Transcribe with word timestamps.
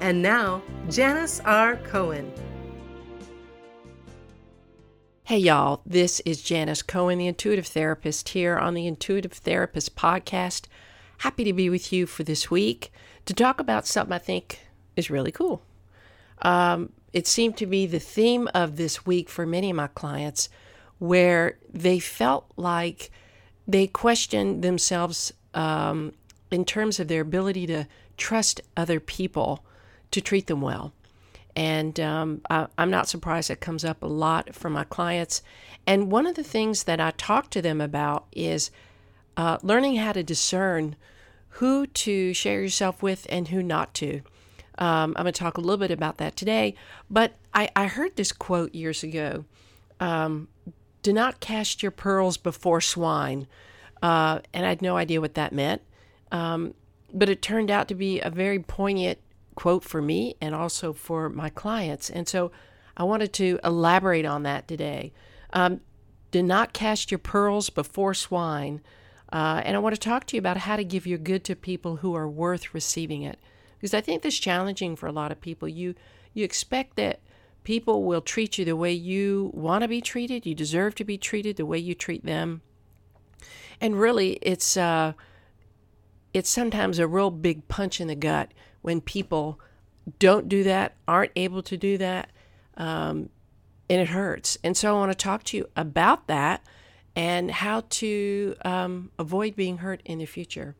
And 0.00 0.22
now, 0.22 0.62
Janis 0.88 1.40
R. 1.40 1.74
Cohen. 1.76 2.32
Hey, 5.24 5.38
y'all, 5.38 5.82
this 5.84 6.20
is 6.20 6.40
Janis 6.40 6.82
Cohen, 6.82 7.18
the 7.18 7.26
Intuitive 7.26 7.66
Therapist, 7.66 8.28
here 8.28 8.56
on 8.56 8.74
the 8.74 8.86
Intuitive 8.86 9.32
Therapist 9.32 9.96
podcast. 9.96 10.66
Happy 11.18 11.42
to 11.42 11.52
be 11.52 11.68
with 11.68 11.92
you 11.92 12.06
for 12.06 12.22
this 12.22 12.48
week 12.48 12.92
to 13.26 13.34
talk 13.34 13.58
about 13.58 13.88
something 13.88 14.12
I 14.12 14.18
think 14.18 14.60
is 14.94 15.10
really 15.10 15.32
cool. 15.32 15.62
Um, 16.42 16.92
it 17.12 17.26
seemed 17.26 17.56
to 17.56 17.66
be 17.66 17.84
the 17.84 17.98
theme 17.98 18.48
of 18.54 18.76
this 18.76 19.04
week 19.04 19.28
for 19.28 19.46
many 19.46 19.70
of 19.70 19.76
my 19.76 19.88
clients 19.88 20.48
where 20.98 21.58
they 21.68 21.98
felt 21.98 22.46
like 22.56 23.10
they 23.66 23.88
questioned 23.88 24.62
themselves 24.62 25.32
um, 25.54 26.12
in 26.52 26.64
terms 26.64 27.00
of 27.00 27.08
their 27.08 27.22
ability 27.22 27.66
to 27.66 27.88
trust 28.16 28.60
other 28.76 29.00
people 29.00 29.64
to 30.10 30.20
treat 30.20 30.46
them 30.46 30.60
well. 30.60 30.92
And 31.56 31.98
um, 31.98 32.42
I, 32.48 32.68
am 32.78 32.90
not 32.90 33.08
surprised 33.08 33.50
it 33.50 33.60
comes 33.60 33.84
up 33.84 34.02
a 34.02 34.06
lot 34.06 34.54
from 34.54 34.74
my 34.74 34.84
clients. 34.84 35.42
And 35.86 36.10
one 36.12 36.26
of 36.26 36.36
the 36.36 36.44
things 36.44 36.84
that 36.84 37.00
I 37.00 37.10
talk 37.12 37.50
to 37.50 37.62
them 37.62 37.80
about 37.80 38.26
is 38.32 38.70
uh, 39.36 39.58
learning 39.62 39.96
how 39.96 40.12
to 40.12 40.22
discern 40.22 40.96
who 41.50 41.86
to 41.86 42.32
share 42.32 42.60
yourself 42.60 43.02
with 43.02 43.26
and 43.28 43.48
who 43.48 43.62
not 43.62 43.94
to. 43.94 44.20
Um, 44.78 45.14
I'm 45.16 45.24
going 45.24 45.26
to 45.26 45.32
talk 45.32 45.58
a 45.58 45.60
little 45.60 45.78
bit 45.78 45.90
about 45.90 46.18
that 46.18 46.36
today. 46.36 46.74
But 47.10 47.34
I, 47.52 47.70
I 47.74 47.86
heard 47.86 48.14
this 48.14 48.30
quote 48.30 48.74
years 48.74 49.02
ago 49.02 49.44
um, 49.98 50.46
Do 51.02 51.12
not 51.12 51.40
cast 51.40 51.82
your 51.82 51.90
pearls 51.90 52.36
before 52.36 52.80
swine. 52.80 53.48
Uh, 54.00 54.40
and 54.54 54.64
I 54.64 54.68
had 54.68 54.82
no 54.82 54.96
idea 54.96 55.20
what 55.20 55.34
that 55.34 55.52
meant. 55.52 55.82
Um, 56.30 56.74
but 57.12 57.28
it 57.28 57.42
turned 57.42 57.70
out 57.70 57.88
to 57.88 57.94
be 57.94 58.20
a 58.20 58.30
very 58.30 58.60
poignant 58.60 59.18
quote 59.58 59.82
for 59.82 60.00
me 60.00 60.36
and 60.40 60.54
also 60.54 60.92
for 60.92 61.28
my 61.28 61.48
clients. 61.48 62.08
And 62.08 62.28
so 62.28 62.52
I 62.96 63.02
wanted 63.02 63.32
to 63.32 63.58
elaborate 63.64 64.24
on 64.24 64.44
that 64.44 64.68
today. 64.68 65.12
Um, 65.52 65.80
do 66.30 66.44
not 66.44 66.72
cast 66.72 67.10
your 67.10 67.18
pearls 67.18 67.68
before 67.68 68.14
swine. 68.14 68.80
Uh, 69.32 69.60
and 69.64 69.74
I 69.74 69.80
want 69.80 69.96
to 69.96 70.00
talk 70.00 70.26
to 70.26 70.36
you 70.36 70.38
about 70.38 70.58
how 70.58 70.76
to 70.76 70.84
give 70.84 71.08
your 71.08 71.18
good 71.18 71.42
to 71.42 71.56
people 71.56 71.96
who 71.96 72.14
are 72.14 72.28
worth 72.28 72.72
receiving 72.72 73.22
it. 73.22 73.40
Because 73.76 73.94
I 73.94 74.00
think 74.00 74.22
this 74.22 74.34
is 74.34 74.40
challenging 74.40 74.94
for 74.94 75.08
a 75.08 75.12
lot 75.12 75.32
of 75.32 75.40
people. 75.40 75.66
You 75.66 75.96
you 76.34 76.44
expect 76.44 76.94
that 76.94 77.18
people 77.64 78.04
will 78.04 78.20
treat 78.20 78.58
you 78.58 78.64
the 78.64 78.76
way 78.76 78.92
you 78.92 79.50
want 79.52 79.82
to 79.82 79.88
be 79.88 80.00
treated. 80.00 80.46
You 80.46 80.54
deserve 80.54 80.94
to 80.96 81.04
be 81.04 81.18
treated 81.18 81.56
the 81.56 81.66
way 81.66 81.78
you 81.78 81.96
treat 81.96 82.24
them. 82.24 82.62
And 83.80 83.98
really, 83.98 84.34
it's 84.40 84.76
uh, 84.76 85.14
it's 86.32 86.48
sometimes 86.48 87.00
a 87.00 87.08
real 87.08 87.32
big 87.32 87.66
punch 87.66 88.00
in 88.00 88.06
the 88.06 88.14
gut 88.14 88.52
when 88.88 89.02
people 89.02 89.60
don't 90.18 90.48
do 90.48 90.64
that, 90.64 90.94
aren't 91.06 91.32
able 91.36 91.62
to 91.62 91.76
do 91.76 91.98
that, 91.98 92.30
um, 92.78 93.28
and 93.90 94.00
it 94.00 94.08
hurts. 94.08 94.56
And 94.64 94.74
so 94.74 94.88
I 94.88 94.98
want 94.98 95.12
to 95.12 95.14
talk 95.14 95.42
to 95.44 95.58
you 95.58 95.68
about 95.76 96.26
that 96.28 96.62
and 97.14 97.50
how 97.50 97.82
to 97.90 98.54
um, 98.64 99.10
avoid 99.18 99.54
being 99.56 99.78
hurt 99.78 100.00
in 100.06 100.20
the 100.20 100.24
future. 100.24 100.74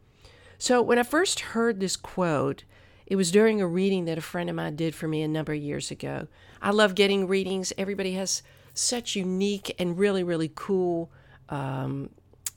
So 0.56 0.80
when 0.80 0.98
I 0.98 1.02
first 1.02 1.40
heard 1.52 1.80
this 1.80 1.96
quote, 1.96 2.64
it 3.06 3.16
was 3.16 3.30
during 3.30 3.60
a 3.60 3.66
reading 3.66 4.06
that 4.06 4.16
a 4.16 4.22
friend 4.22 4.48
of 4.48 4.56
mine 4.56 4.74
did 4.74 4.94
for 4.94 5.06
me 5.06 5.20
a 5.20 5.28
number 5.28 5.52
of 5.52 5.60
years 5.60 5.90
ago. 5.90 6.28
I 6.62 6.70
love 6.70 6.94
getting 6.94 7.28
readings. 7.28 7.74
Everybody 7.76 8.14
has 8.14 8.42
such 8.72 9.16
unique 9.16 9.74
and 9.78 9.98
really, 9.98 10.24
really 10.24 10.50
cool 10.54 11.10
um, 11.50 12.08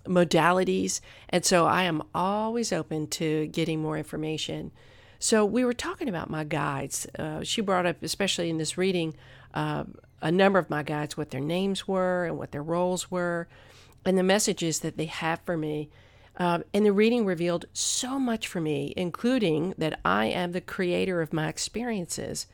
modalities. 0.05 1.01
And 1.27 1.43
so 1.43 1.65
I 1.65 1.83
am 1.83 2.03
always 2.15 2.71
open 2.71 3.07
to 3.07 3.47
getting 3.47 3.81
more 3.81 3.97
information. 3.97 4.71
So 5.21 5.45
we 5.45 5.63
were 5.63 5.73
talking 5.73 6.09
about 6.09 6.31
my 6.31 6.43
guides. 6.43 7.05
Uh, 7.17 7.43
she 7.43 7.61
brought 7.61 7.85
up, 7.85 8.01
especially 8.01 8.49
in 8.49 8.57
this 8.57 8.75
reading, 8.75 9.13
uh, 9.53 9.83
a 10.19 10.31
number 10.31 10.57
of 10.57 10.71
my 10.71 10.81
guides, 10.81 11.15
what 11.15 11.29
their 11.29 11.39
names 11.39 11.87
were 11.87 12.25
and 12.25 12.39
what 12.39 12.51
their 12.51 12.63
roles 12.63 13.11
were, 13.11 13.47
and 14.03 14.17
the 14.17 14.23
messages 14.23 14.79
that 14.79 14.97
they 14.97 15.05
have 15.05 15.39
for 15.45 15.55
me. 15.55 15.89
Um, 16.37 16.63
and 16.73 16.83
the 16.83 16.91
reading 16.91 17.23
revealed 17.23 17.65
so 17.71 18.17
much 18.17 18.47
for 18.47 18.59
me, 18.59 18.95
including 18.97 19.75
that 19.77 19.99
I 20.03 20.25
am 20.25 20.53
the 20.53 20.59
creator 20.61 21.21
of 21.21 21.33
my 21.33 21.49
experiences 21.49 22.47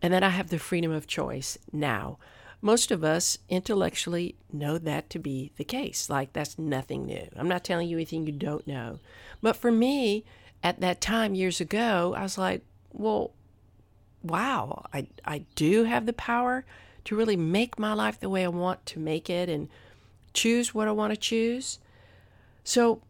and 0.00 0.14
that 0.14 0.22
I 0.22 0.30
have 0.30 0.48
the 0.48 0.58
freedom 0.58 0.90
of 0.90 1.06
choice 1.06 1.58
now. 1.70 2.16
Most 2.62 2.90
of 2.90 3.04
us 3.04 3.36
intellectually 3.50 4.36
know 4.50 4.78
that 4.78 5.10
to 5.10 5.18
be 5.18 5.52
the 5.58 5.64
case. 5.64 6.08
Like, 6.08 6.32
that's 6.32 6.58
nothing 6.58 7.04
new. 7.04 7.28
I'm 7.36 7.48
not 7.48 7.62
telling 7.62 7.88
you 7.88 7.98
anything 7.98 8.26
you 8.26 8.32
don't 8.32 8.66
know. 8.66 9.00
But 9.42 9.56
for 9.56 9.70
me, 9.70 10.24
at 10.62 10.80
that 10.80 11.00
time 11.00 11.34
years 11.34 11.60
ago, 11.60 12.14
I 12.16 12.22
was 12.22 12.36
like, 12.36 12.62
well, 12.92 13.32
wow, 14.22 14.84
I, 14.92 15.06
I 15.24 15.44
do 15.54 15.84
have 15.84 16.06
the 16.06 16.12
power 16.12 16.64
to 17.04 17.16
really 17.16 17.36
make 17.36 17.78
my 17.78 17.92
life 17.92 18.20
the 18.20 18.28
way 18.28 18.44
I 18.44 18.48
want 18.48 18.84
to 18.86 18.98
make 18.98 19.30
it 19.30 19.48
and 19.48 19.68
choose 20.34 20.74
what 20.74 20.88
I 20.88 20.92
want 20.92 21.12
to 21.12 21.16
choose. 21.16 21.78
So 22.62 23.00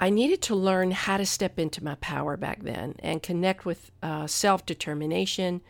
I 0.00 0.10
needed 0.10 0.42
to 0.42 0.54
learn 0.54 0.90
how 0.90 1.16
to 1.16 1.24
step 1.24 1.58
into 1.58 1.82
my 1.82 1.94
power 1.96 2.36
back 2.36 2.62
then 2.62 2.96
and 2.98 3.22
connect 3.22 3.64
with 3.64 3.90
uh, 4.02 4.26
self 4.26 4.66
determination, 4.66 5.62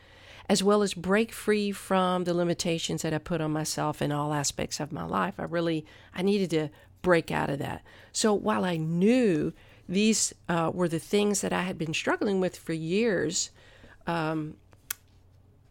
as 0.49 0.63
well 0.63 0.83
as 0.83 0.95
break 0.95 1.33
free 1.33 1.71
from 1.71 2.25
the 2.25 2.35
limitations 2.35 3.03
that 3.03 3.15
I 3.15 3.19
put 3.19 3.41
on 3.41 3.53
myself 3.53 4.03
in 4.03 4.11
all 4.11 4.33
aspects 4.33 4.81
of 4.81 4.91
my 4.93 5.05
life. 5.05 5.35
I 5.39 5.45
really 5.45 5.85
I 6.15 6.23
needed 6.23 6.51
to 6.51 6.71
break 7.03 7.31
out 7.31 7.51
of 7.51 7.59
that. 7.61 7.83
So 8.13 8.35
while 8.35 8.65
I 8.65 8.77
knew 8.77 9.53
these 9.89 10.35
uh, 10.49 10.71
were 10.73 10.89
the 10.89 10.99
things 10.99 11.41
that 11.41 11.53
I 11.53 11.63
had 11.63 11.79
been 11.79 11.95
struggling 11.95 12.41
with 12.41 12.57
for 12.57 12.73
years. 12.73 13.51
Um, 14.07 14.57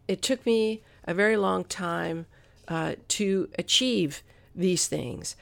it 0.08 0.22
took 0.22 0.44
me 0.46 0.82
a 1.04 1.14
very 1.14 1.36
long 1.36 1.64
time 1.64 2.26
uh, 2.68 2.94
to 3.08 3.48
achieve 3.58 4.22
these 4.54 4.88
things. 4.88 5.36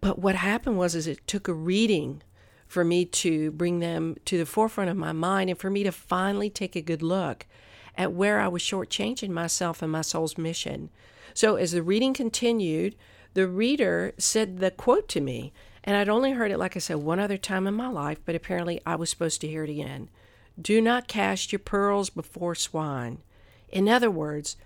But 0.00 0.18
what 0.18 0.36
happened 0.36 0.78
was 0.78 0.94
is 0.94 1.06
it 1.06 1.26
took 1.26 1.48
a 1.48 1.54
reading 1.54 2.22
for 2.66 2.84
me 2.84 3.04
to 3.04 3.50
bring 3.52 3.80
them 3.80 4.16
to 4.26 4.38
the 4.38 4.46
forefront 4.46 4.90
of 4.90 4.96
my 4.96 5.12
mind 5.12 5.50
and 5.50 5.58
for 5.58 5.70
me 5.70 5.82
to 5.82 5.92
finally 5.92 6.50
take 6.50 6.76
a 6.76 6.82
good 6.82 7.02
look 7.02 7.46
at 7.96 8.12
where 8.12 8.38
I 8.38 8.48
was 8.48 8.62
shortchanging 8.62 9.30
myself 9.30 9.82
and 9.82 9.90
my 9.90 10.02
soul's 10.02 10.38
mission. 10.38 10.90
So 11.34 11.56
as 11.56 11.72
the 11.72 11.82
reading 11.82 12.14
continued, 12.14 12.94
the 13.34 13.48
reader 13.48 14.12
said 14.18 14.58
the 14.58 14.70
quote 14.70 15.08
to 15.08 15.20
me, 15.20 15.52
and 15.88 15.96
I'd 15.96 16.10
only 16.10 16.32
heard 16.32 16.50
it, 16.50 16.58
like 16.58 16.76
I 16.76 16.80
said, 16.80 16.98
one 16.98 17.18
other 17.18 17.38
time 17.38 17.66
in 17.66 17.72
my 17.72 17.88
life, 17.88 18.18
but 18.26 18.34
apparently 18.34 18.78
I 18.84 18.94
was 18.94 19.08
supposed 19.08 19.40
to 19.40 19.48
hear 19.48 19.64
it 19.64 19.70
again. 19.70 20.10
Do 20.60 20.82
not 20.82 21.08
cast 21.08 21.50
your 21.50 21.60
pearls 21.60 22.10
before 22.10 22.54
swine. 22.54 23.22
In 23.70 23.88
other 23.88 24.10
words, 24.10 24.58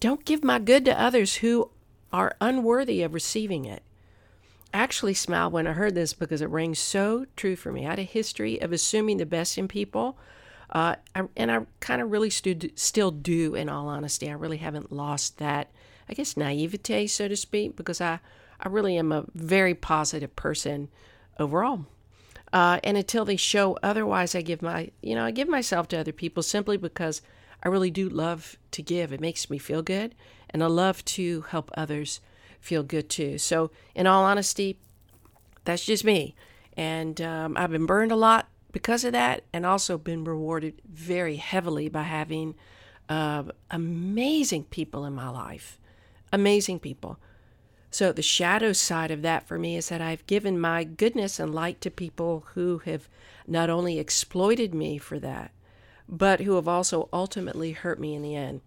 don't 0.00 0.24
give 0.24 0.42
my 0.42 0.58
good 0.58 0.86
to 0.86 0.98
others 0.98 1.36
who 1.36 1.70
are 2.10 2.34
unworthy 2.40 3.02
of 3.02 3.12
receiving 3.12 3.66
it. 3.66 3.82
I 4.72 4.78
actually 4.78 5.12
smiled 5.12 5.52
when 5.52 5.66
I 5.66 5.74
heard 5.74 5.94
this 5.94 6.14
because 6.14 6.40
it 6.40 6.48
rang 6.48 6.74
so 6.74 7.26
true 7.36 7.54
for 7.54 7.70
me. 7.70 7.84
I 7.84 7.90
had 7.90 7.98
a 7.98 8.04
history 8.04 8.62
of 8.62 8.72
assuming 8.72 9.18
the 9.18 9.26
best 9.26 9.58
in 9.58 9.68
people, 9.68 10.16
uh, 10.70 10.96
and 11.36 11.52
I 11.52 11.66
kind 11.80 12.00
of 12.00 12.10
really 12.10 12.30
stood, 12.30 12.72
still 12.76 13.10
do, 13.10 13.54
in 13.54 13.68
all 13.68 13.88
honesty. 13.88 14.30
I 14.30 14.32
really 14.32 14.56
haven't 14.56 14.90
lost 14.90 15.36
that, 15.36 15.70
I 16.08 16.14
guess, 16.14 16.34
naivete, 16.34 17.08
so 17.08 17.28
to 17.28 17.36
speak, 17.36 17.76
because 17.76 18.00
I 18.00 18.20
I 18.62 18.68
really 18.68 18.96
am 18.96 19.10
a 19.10 19.24
very 19.34 19.74
positive 19.74 20.34
person 20.36 20.88
overall. 21.38 21.86
Uh, 22.52 22.78
and 22.84 22.96
until 22.96 23.24
they 23.24 23.36
show 23.36 23.76
otherwise, 23.82 24.34
I 24.34 24.42
give 24.42 24.62
my, 24.62 24.90
you 25.02 25.14
know, 25.14 25.24
I 25.24 25.30
give 25.30 25.48
myself 25.48 25.88
to 25.88 25.98
other 25.98 26.12
people 26.12 26.42
simply 26.42 26.76
because 26.76 27.22
I 27.62 27.68
really 27.68 27.90
do 27.90 28.08
love 28.08 28.56
to 28.72 28.82
give. 28.82 29.12
It 29.12 29.20
makes 29.20 29.50
me 29.50 29.58
feel 29.58 29.82
good, 29.82 30.14
and 30.50 30.62
I 30.62 30.66
love 30.66 31.04
to 31.06 31.42
help 31.42 31.70
others 31.74 32.20
feel 32.60 32.82
good 32.82 33.08
too. 33.08 33.38
So, 33.38 33.70
in 33.94 34.06
all 34.06 34.24
honesty, 34.24 34.78
that's 35.64 35.84
just 35.84 36.04
me. 36.04 36.34
And 36.76 37.20
um, 37.20 37.56
I've 37.56 37.70
been 37.70 37.86
burned 37.86 38.12
a 38.12 38.16
lot 38.16 38.48
because 38.70 39.04
of 39.04 39.12
that, 39.12 39.44
and 39.52 39.64
also 39.64 39.96
been 39.96 40.24
rewarded 40.24 40.82
very 40.84 41.36
heavily 41.36 41.88
by 41.88 42.02
having 42.02 42.54
uh, 43.08 43.44
amazing 43.70 44.64
people 44.64 45.04
in 45.06 45.14
my 45.14 45.28
life. 45.28 45.78
Amazing 46.32 46.80
people 46.80 47.18
so, 47.92 48.10
the 48.10 48.22
shadow 48.22 48.72
side 48.72 49.10
of 49.10 49.20
that 49.20 49.46
for 49.46 49.58
me 49.58 49.76
is 49.76 49.90
that 49.90 50.00
I've 50.00 50.26
given 50.26 50.58
my 50.58 50.82
goodness 50.82 51.38
and 51.38 51.54
light 51.54 51.82
to 51.82 51.90
people 51.90 52.46
who 52.54 52.78
have 52.86 53.06
not 53.46 53.68
only 53.68 53.98
exploited 53.98 54.72
me 54.72 54.96
for 54.96 55.18
that, 55.18 55.50
but 56.08 56.40
who 56.40 56.54
have 56.54 56.66
also 56.66 57.10
ultimately 57.12 57.72
hurt 57.72 58.00
me 58.00 58.14
in 58.14 58.22
the 58.22 58.34
end. 58.34 58.62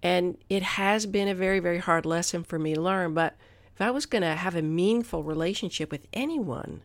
And 0.00 0.38
it 0.48 0.62
has 0.62 1.06
been 1.06 1.26
a 1.26 1.34
very, 1.34 1.58
very 1.58 1.78
hard 1.78 2.06
lesson 2.06 2.44
for 2.44 2.56
me 2.56 2.74
to 2.74 2.80
learn. 2.80 3.14
But 3.14 3.36
if 3.74 3.80
I 3.80 3.90
was 3.90 4.06
going 4.06 4.22
to 4.22 4.36
have 4.36 4.54
a 4.54 4.62
meaningful 4.62 5.24
relationship 5.24 5.90
with 5.90 6.06
anyone, 6.12 6.82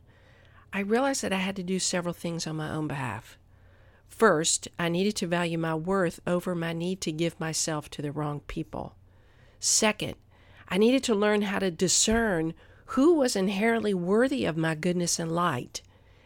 I 0.73 0.79
realized 0.79 1.21
that 1.21 1.33
I 1.33 1.37
had 1.37 1.55
to 1.57 1.63
do 1.63 1.77
several 1.77 2.15
things 2.15 2.47
on 2.47 2.55
my 2.55 2.71
own 2.71 2.87
behalf. 2.87 3.37
First, 4.09 4.67
I 4.79 4.89
needed 4.89 5.15
to 5.17 5.27
value 5.27 5.59
my 5.59 5.75
worth 5.75 6.21
over 6.25 6.55
my 6.55 6.73
need 6.73 7.01
to 7.01 7.11
give 7.11 7.39
myself 7.39 7.87
to 7.91 8.01
the 8.01 8.11
wrong 8.11 8.39
people. 8.47 8.95
Second, 9.59 10.15
I 10.71 10.77
needed 10.77 11.03
to 11.03 11.15
learn 11.15 11.43
how 11.43 11.59
to 11.59 11.69
discern 11.69 12.53
who 12.85 13.15
was 13.15 13.35
inherently 13.35 13.93
worthy 13.93 14.45
of 14.45 14.55
my 14.55 14.73
goodness 14.73 15.19
and 15.19 15.31
light 15.31 15.81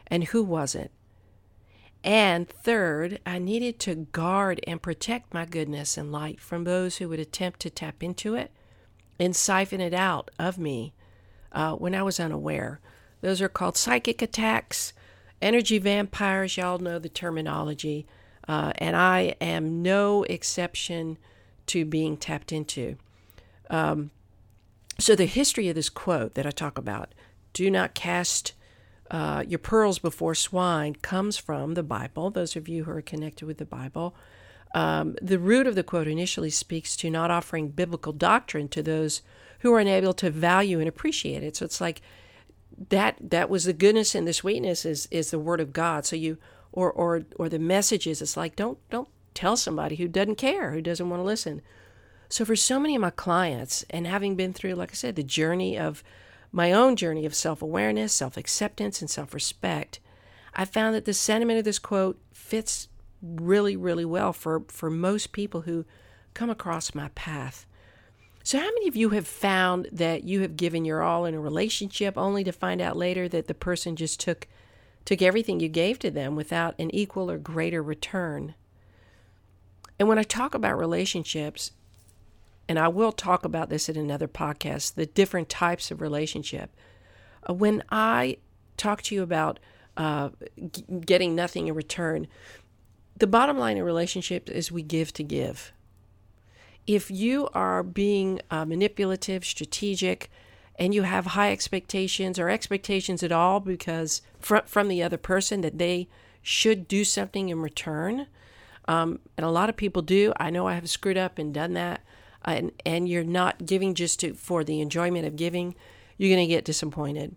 and 0.06 0.26
who 0.26 0.44
wasn't. 0.44 0.92
And 2.04 2.48
third, 2.48 3.20
I 3.26 3.40
needed 3.40 3.80
to 3.82 3.96
guard 3.96 4.60
and 4.68 4.82
protect 4.82 5.34
my 5.34 5.46
goodness 5.46 5.98
and 5.98 6.12
light 6.12 6.40
from 6.40 6.64
those 6.64 6.98
who 6.98 7.10
would 7.10 7.20
attempt 7.20 7.60
to 7.62 7.72
tap 7.72 8.04
into 8.04 8.36
it 8.36 8.52
and 9.20 9.36
siphon 9.36 9.82
it 9.82 9.96
out 9.96 10.30
of 10.38 10.60
me 10.60 10.94
uh, 11.52 11.74
when 11.74 11.96
I 11.96 12.04
was 12.04 12.20
unaware. 12.20 12.80
Those 13.22 13.42
are 13.42 13.50
called 13.50 13.78
psychic 13.78 14.22
attacks, 14.22 14.94
energy 15.42 15.80
vampires. 15.80 16.58
Y'all 16.58 16.78
know 16.78 17.00
the 17.00 17.10
terminology. 17.10 18.06
Uh, 18.48 18.74
and 18.78 18.96
I 18.96 19.36
am 19.42 19.82
no 19.82 20.22
exception 20.24 21.18
to 21.66 21.84
being 21.84 22.18
tapped 22.18 22.52
into. 22.52 22.98
Um, 23.72 24.12
so, 25.00 25.16
the 25.16 25.26
history 25.26 25.70
of 25.70 25.76
this 25.76 25.90
quote 25.90 26.36
that 26.36 26.46
I 26.46 26.52
talk 26.52 26.78
about 26.78 27.14
do 27.54 27.70
not 27.70 27.94
cast 27.94 28.54
uh, 29.12 29.44
your 29.48 29.60
pearls 29.60 30.00
before 30.00 30.36
swine 30.36 30.96
comes 30.96 31.38
from 31.38 31.74
the 31.74 31.84
Bible. 31.84 32.32
Those 32.32 32.56
of 32.56 32.68
you 32.68 32.86
who 32.86 32.92
are 32.92 33.02
connected 33.02 33.46
with 33.46 33.58
the 33.58 33.66
Bible. 33.66 34.16
Um, 34.74 35.16
the 35.22 35.40
root 35.40 35.68
of 35.68 35.76
the 35.76 35.84
quote 35.84 36.08
initially 36.08 36.50
speaks 36.50 36.98
to 36.98 37.10
not 37.10 37.32
offering 37.32 37.70
biblical 37.70 38.12
doctrine 38.12 38.68
to 38.70 38.84
those 38.84 39.22
who 39.60 39.74
are 39.74 39.80
unable 39.80 40.14
to 40.16 40.30
value 40.30 40.80
and 40.80 40.90
appreciate 40.90 41.44
it. 41.44 41.56
So 41.56 41.66
it's 41.66 41.80
like 41.80 42.02
that 42.90 43.18
that 43.22 43.50
was 43.50 43.64
the 43.64 43.74
goodness 43.74 44.16
and 44.16 44.28
the 44.28 44.34
sweetness 44.34 44.86
is 44.86 45.08
is 45.12 45.32
the 45.32 45.40
word 45.40 45.62
of 45.62 45.72
God. 45.72 46.06
So 46.06 46.16
you 46.16 46.38
or 46.72 46.92
or 46.92 47.24
or 47.38 47.48
the 47.48 47.60
messages. 47.60 48.22
It's 48.22 48.36
like 48.36 48.56
don't 48.56 48.78
don't 48.90 49.08
tell 49.34 49.56
somebody 49.56 49.96
who 49.96 50.08
doesn't 50.08 50.36
care, 50.36 50.72
who 50.72 50.82
doesn't 50.82 51.10
want 51.10 51.22
to 51.22 51.26
listen. 51.26 51.62
So 52.30 52.46
for 52.46 52.56
so 52.56 52.80
many 52.80 52.96
of 52.96 53.02
my 53.02 53.12
clients, 53.12 53.86
and 53.90 54.08
having 54.08 54.36
been 54.36 54.54
through, 54.54 54.74
like 54.74 54.92
I 54.92 54.96
said, 54.96 55.16
the 55.16 55.24
journey 55.24 55.78
of 55.78 56.04
my 56.52 56.72
own 56.72 56.96
journey 56.96 57.26
of 57.26 57.36
self 57.36 57.62
awareness, 57.62 58.14
self 58.14 58.38
acceptance, 58.38 59.02
and 59.02 59.10
self 59.10 59.34
respect, 59.34 60.00
I 60.54 60.66
found 60.66 60.96
that 60.96 61.06
the 61.06 61.14
sentiment 61.14 61.60
of 61.60 61.66
this 61.66 61.80
quote 61.80 62.20
fits 62.34 62.88
really, 63.22 63.76
really 63.76 64.06
well 64.06 64.34
for, 64.34 64.64
for 64.68 64.90
most 64.90 65.32
people 65.32 65.62
who 65.62 65.86
come 66.34 66.50
across 66.50 66.96
my 66.96 67.10
path. 67.10 67.66
So, 68.44 68.60
how 68.60 68.66
many 68.66 68.88
of 68.88 68.96
you 68.96 69.10
have 69.10 69.28
found 69.28 69.90
that 69.92 70.24
you 70.24 70.42
have 70.42 70.56
given 70.56 70.86
your 70.86 71.02
all 71.02 71.26
in 71.26 71.34
a 71.34 71.40
relationship 71.40 72.18
only 72.18 72.44
to 72.44 72.52
find 72.52 72.80
out 72.80 72.96
later 72.96 73.28
that 73.28 73.48
the 73.48 73.54
person 73.54 73.96
just 73.96 74.20
took 74.20 74.48
took 75.04 75.22
everything 75.22 75.60
you 75.60 75.70
gave 75.70 76.00
to 76.00 76.10
them 76.10 76.36
without 76.36 76.74
an 76.80 76.94
equal 76.94 77.30
or 77.30 77.38
greater 77.38 77.82
return? 77.82 78.56
And 80.00 80.08
when 80.08 80.20
I 80.20 80.24
talk 80.24 80.54
about 80.54 80.78
relationships, 80.78 81.72
and 82.68 82.80
I 82.80 82.88
will 82.88 83.12
talk 83.12 83.46
about 83.46 83.70
this 83.70 83.90
in 83.90 83.98
another 83.98 84.28
podcast 84.28 84.96
the 84.96 85.06
different 85.06 85.50
types 85.50 85.92
of 85.92 86.02
relationship. 86.02 86.72
Uh, 87.48 87.54
when 87.54 87.84
I 87.90 88.38
talk 88.78 89.02
to 89.04 89.16
you 89.16 89.24
about 89.24 89.60
uh, 89.98 90.30
g- 90.72 90.84
getting 91.06 91.36
nothing 91.36 91.68
in 91.68 91.76
return, 91.76 92.28
the 93.16 93.28
bottom 93.28 93.58
line 93.58 93.78
in 93.78 93.84
relationships 93.84 94.52
is 94.52 94.72
we 94.72 94.82
give 94.82 95.14
to 95.14 95.24
give. 95.24 95.72
If 96.88 97.10
you 97.10 97.50
are 97.54 97.82
being 97.82 98.42
uh, 98.52 98.66
manipulative, 98.66 99.46
strategic, 99.46 100.30
and 100.78 100.94
you 100.94 101.04
have 101.04 101.28
high 101.28 101.52
expectations 101.52 102.38
or 102.38 102.50
expectations 102.50 103.24
at 103.24 103.32
all 103.32 103.60
because 103.60 104.22
fr- 104.40 104.58
from 104.66 104.88
the 104.88 105.02
other 105.02 105.18
person 105.18 105.62
that 105.62 105.78
they 105.78 106.08
should 106.42 106.88
do 106.88 107.04
something 107.04 107.50
in 107.50 107.62
return, 107.62 108.28
um, 108.88 109.20
and 109.38 109.46
a 109.46 109.50
lot 109.50 109.70
of 109.70 109.78
people 109.78 110.02
do. 110.02 110.32
I 110.38 110.50
know 110.50 110.68
I 110.68 110.74
have 110.74 110.90
screwed 110.90 111.18
up 111.18 111.40
and 111.40 111.54
done 111.54 111.74
that 111.74 112.02
and, 112.46 112.72
and 112.86 113.10
you're 113.10 113.24
not 113.24 113.66
giving 113.66 113.94
just 113.94 114.20
to, 114.22 114.34
for 114.34 114.64
the 114.64 114.82
enjoyment 114.82 115.26
of 115.26 115.36
giving, 115.36 115.76
you're 116.18 116.34
going 116.34 116.48
to 116.48 116.54
get 116.54 116.66
disappointed. 116.66 117.36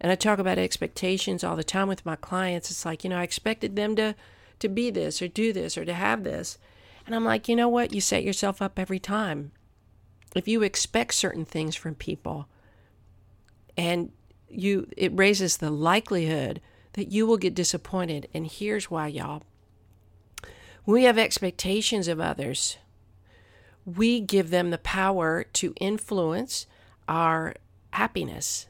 And 0.00 0.10
I 0.10 0.14
talk 0.14 0.38
about 0.38 0.58
expectations 0.58 1.44
all 1.44 1.56
the 1.56 1.64
time 1.64 1.88
with 1.88 2.06
my 2.06 2.16
clients. 2.16 2.70
It's 2.70 2.84
like, 2.84 3.04
you 3.04 3.10
know, 3.10 3.18
I 3.18 3.22
expected 3.22 3.76
them 3.76 3.96
to, 3.96 4.14
to 4.60 4.68
be 4.68 4.90
this 4.90 5.20
or 5.20 5.28
do 5.28 5.52
this 5.52 5.76
or 5.76 5.84
to 5.84 5.92
have 5.92 6.24
this. 6.24 6.58
And 7.06 7.14
I'm 7.14 7.24
like, 7.24 7.48
you 7.48 7.56
know 7.56 7.68
what? 7.68 7.92
You 7.92 8.00
set 8.00 8.22
yourself 8.22 8.62
up 8.62 8.78
every 8.78 8.98
time. 8.98 9.52
If 10.34 10.46
you 10.46 10.62
expect 10.62 11.14
certain 11.14 11.44
things 11.44 11.74
from 11.74 11.94
people 11.94 12.46
and 13.76 14.12
you 14.48 14.88
it 14.96 15.16
raises 15.16 15.56
the 15.56 15.70
likelihood 15.70 16.60
that 16.94 17.12
you 17.12 17.26
will 17.26 17.36
get 17.36 17.54
disappointed. 17.54 18.28
And 18.34 18.46
here's 18.46 18.90
why, 18.90 19.08
y'all. 19.08 19.42
We 20.86 21.04
have 21.04 21.18
expectations 21.18 22.08
of 22.08 22.20
others, 22.20 22.78
we 23.84 24.20
give 24.20 24.50
them 24.50 24.70
the 24.70 24.78
power 24.78 25.44
to 25.44 25.74
influence 25.80 26.66
our 27.08 27.54
happiness. 27.92 28.66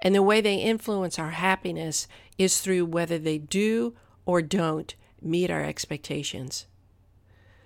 And 0.00 0.14
the 0.14 0.22
way 0.22 0.40
they 0.40 0.56
influence 0.56 1.18
our 1.18 1.30
happiness 1.30 2.08
is 2.36 2.60
through 2.60 2.86
whether 2.86 3.18
they 3.18 3.38
do 3.38 3.94
or 4.26 4.42
don't 4.42 4.94
meet 5.20 5.50
our 5.50 5.62
expectations. 5.62 6.66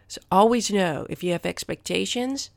So 0.08 0.20
always 0.30 0.70
know 0.70 1.06
if 1.08 1.24
you 1.24 1.32
have 1.32 1.46
expectations, 1.46 2.50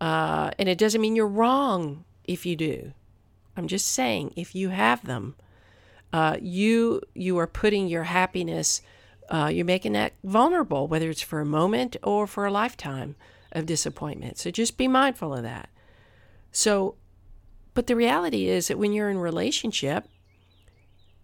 uh, 0.00 0.50
and 0.58 0.68
it 0.68 0.78
doesn't 0.78 1.00
mean 1.00 1.16
you're 1.16 1.26
wrong 1.26 2.04
if 2.24 2.46
you 2.46 2.56
do. 2.56 2.92
I'm 3.56 3.66
just 3.66 3.88
saying 3.88 4.32
if 4.36 4.54
you 4.54 4.68
have 4.68 5.04
them, 5.04 5.34
uh, 6.12 6.36
you 6.40 7.02
you 7.14 7.38
are 7.38 7.46
putting 7.46 7.88
your 7.88 8.04
happiness 8.04 8.80
uh, 9.28 9.50
you're 9.52 9.64
making 9.64 9.92
that 9.92 10.12
vulnerable, 10.24 10.86
whether 10.86 11.10
it's 11.10 11.22
for 11.22 11.40
a 11.40 11.46
moment 11.46 11.96
or 12.02 12.26
for 12.26 12.46
a 12.46 12.50
lifetime 12.50 13.16
of 13.52 13.66
disappointment. 13.66 14.38
So 14.38 14.50
just 14.50 14.76
be 14.76 14.88
mindful 14.88 15.34
of 15.34 15.42
that. 15.42 15.68
So, 16.52 16.96
but 17.74 17.86
the 17.86 17.96
reality 17.96 18.48
is 18.48 18.68
that 18.68 18.78
when 18.78 18.92
you're 18.92 19.10
in 19.10 19.18
relationship, 19.18 20.06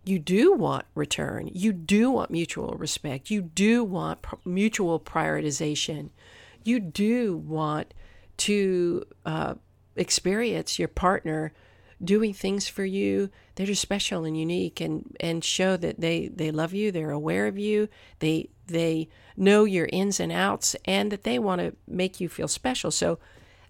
you 0.05 0.19
do 0.19 0.53
want 0.53 0.85
return. 0.95 1.49
You 1.53 1.73
do 1.73 2.11
want 2.11 2.31
mutual 2.31 2.75
respect. 2.77 3.31
You 3.31 3.43
do 3.43 3.85
want 3.85 4.23
pr- 4.23 4.35
mutual 4.45 4.99
prioritization. 4.99 6.11
You 6.65 6.81
do 6.81 7.37
want 7.37 7.95
to 8.39 9.05
uh, 9.25 9.55
experience 9.95 10.79
your 10.79 10.89
partner 10.89 11.53
doing 12.05 12.33
things 12.33 12.69
for 12.69 12.85
you. 12.85 13.31
That 13.57 13.69
are 13.69 13.75
special 13.75 14.25
and 14.25 14.39
unique 14.39 14.81
and 14.81 15.15
and 15.21 15.45
show 15.45 15.77
that 15.77 16.01
they 16.01 16.29
they 16.29 16.51
love 16.51 16.73
you 16.73 16.91
they're 16.91 17.11
aware 17.11 17.47
of 17.47 17.59
you 17.59 17.89
they 18.21 18.49
they 18.67 19.09
know 19.37 19.65
your 19.65 19.89
ins 19.93 20.19
and 20.19 20.33
outs 20.33 20.75
and 20.85 21.13
that 21.13 21.25
they 21.25 21.39
want 21.39 21.61
to 21.61 21.75
make 21.87 22.21
you 22.21 22.29
feel 22.29 22.49
special. 22.49 22.91
So 22.91 23.19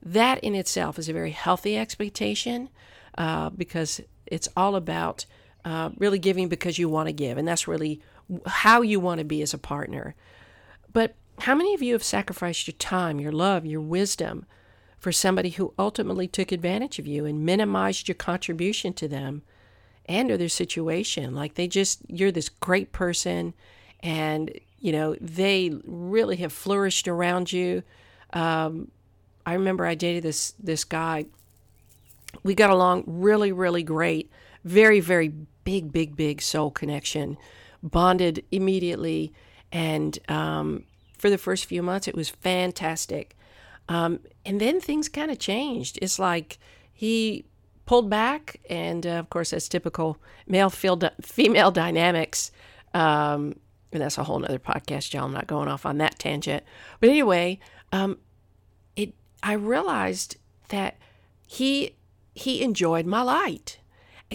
that 0.02 0.38
in 0.40 0.54
itself 0.54 0.98
is 0.98 1.08
a 1.08 1.12
very 1.12 1.30
healthy 1.30 1.76
expectation 1.76 2.68
uh, 3.18 3.50
because 3.50 4.00
it's 4.26 4.48
all 4.56 4.76
about 4.76 5.26
uh, 5.64 5.90
really 5.98 6.18
giving 6.18 6.48
because 6.48 6.78
you 6.78 6.88
want 6.88 7.08
to 7.08 7.12
give 7.12 7.38
and 7.38 7.46
that's 7.46 7.68
really 7.68 8.00
how 8.46 8.82
you 8.82 8.98
want 8.98 9.18
to 9.18 9.24
be 9.24 9.42
as 9.42 9.54
a 9.54 9.58
partner. 9.58 10.14
But 10.92 11.14
how 11.38 11.54
many 11.54 11.74
of 11.74 11.82
you 11.82 11.92
have 11.92 12.04
sacrificed 12.04 12.66
your 12.66 12.76
time 12.76 13.18
your 13.18 13.32
love 13.32 13.64
your 13.64 13.80
wisdom 13.80 14.44
for 15.02 15.10
somebody 15.10 15.50
who 15.50 15.74
ultimately 15.80 16.28
took 16.28 16.52
advantage 16.52 17.00
of 17.00 17.08
you 17.08 17.26
and 17.26 17.44
minimized 17.44 18.06
your 18.06 18.14
contribution 18.14 18.92
to 18.92 19.08
them 19.08 19.42
and 20.06 20.30
or 20.30 20.36
their 20.36 20.48
situation. 20.48 21.34
Like 21.34 21.54
they 21.54 21.66
just, 21.66 22.02
you're 22.06 22.30
this 22.30 22.48
great 22.48 22.92
person 22.92 23.52
and, 23.98 24.56
you 24.78 24.92
know, 24.92 25.16
they 25.20 25.72
really 25.84 26.36
have 26.36 26.52
flourished 26.52 27.08
around 27.08 27.52
you. 27.52 27.82
Um, 28.32 28.92
I 29.44 29.54
remember 29.54 29.84
I 29.84 29.96
dated 29.96 30.22
this, 30.22 30.54
this 30.62 30.84
guy. 30.84 31.26
We 32.44 32.54
got 32.54 32.70
along 32.70 33.02
really, 33.08 33.50
really 33.50 33.82
great. 33.82 34.30
Very, 34.62 35.00
very 35.00 35.32
big, 35.64 35.90
big, 35.90 36.14
big 36.14 36.40
soul 36.40 36.70
connection. 36.70 37.38
Bonded 37.82 38.44
immediately. 38.52 39.32
And 39.72 40.16
um, 40.28 40.84
for 41.18 41.28
the 41.28 41.38
first 41.38 41.64
few 41.64 41.82
months, 41.82 42.06
it 42.06 42.14
was 42.14 42.28
fantastic. 42.28 43.34
Um, 43.88 44.20
and 44.44 44.60
then 44.60 44.80
things 44.80 45.08
kind 45.08 45.30
of 45.30 45.38
changed. 45.38 45.98
It's 46.00 46.18
like 46.18 46.58
he 46.92 47.44
pulled 47.86 48.08
back, 48.08 48.60
and 48.70 49.06
uh, 49.06 49.10
of 49.10 49.30
course, 49.30 49.50
that's 49.50 49.68
typical 49.68 50.18
male 50.46 50.70
female 50.70 51.70
dynamics. 51.70 52.50
Um, 52.94 53.56
and 53.92 54.00
that's 54.00 54.18
a 54.18 54.24
whole 54.24 54.42
other 54.44 54.58
podcast, 54.58 55.12
y'all. 55.12 55.24
I'm 55.24 55.32
not 55.32 55.46
going 55.46 55.68
off 55.68 55.84
on 55.84 55.98
that 55.98 56.18
tangent. 56.18 56.64
But 57.00 57.10
anyway, 57.10 57.58
um, 57.92 58.18
it 58.96 59.14
I 59.42 59.52
realized 59.52 60.36
that 60.68 60.96
he 61.46 61.96
he 62.34 62.62
enjoyed 62.62 63.06
my 63.06 63.22
light 63.22 63.78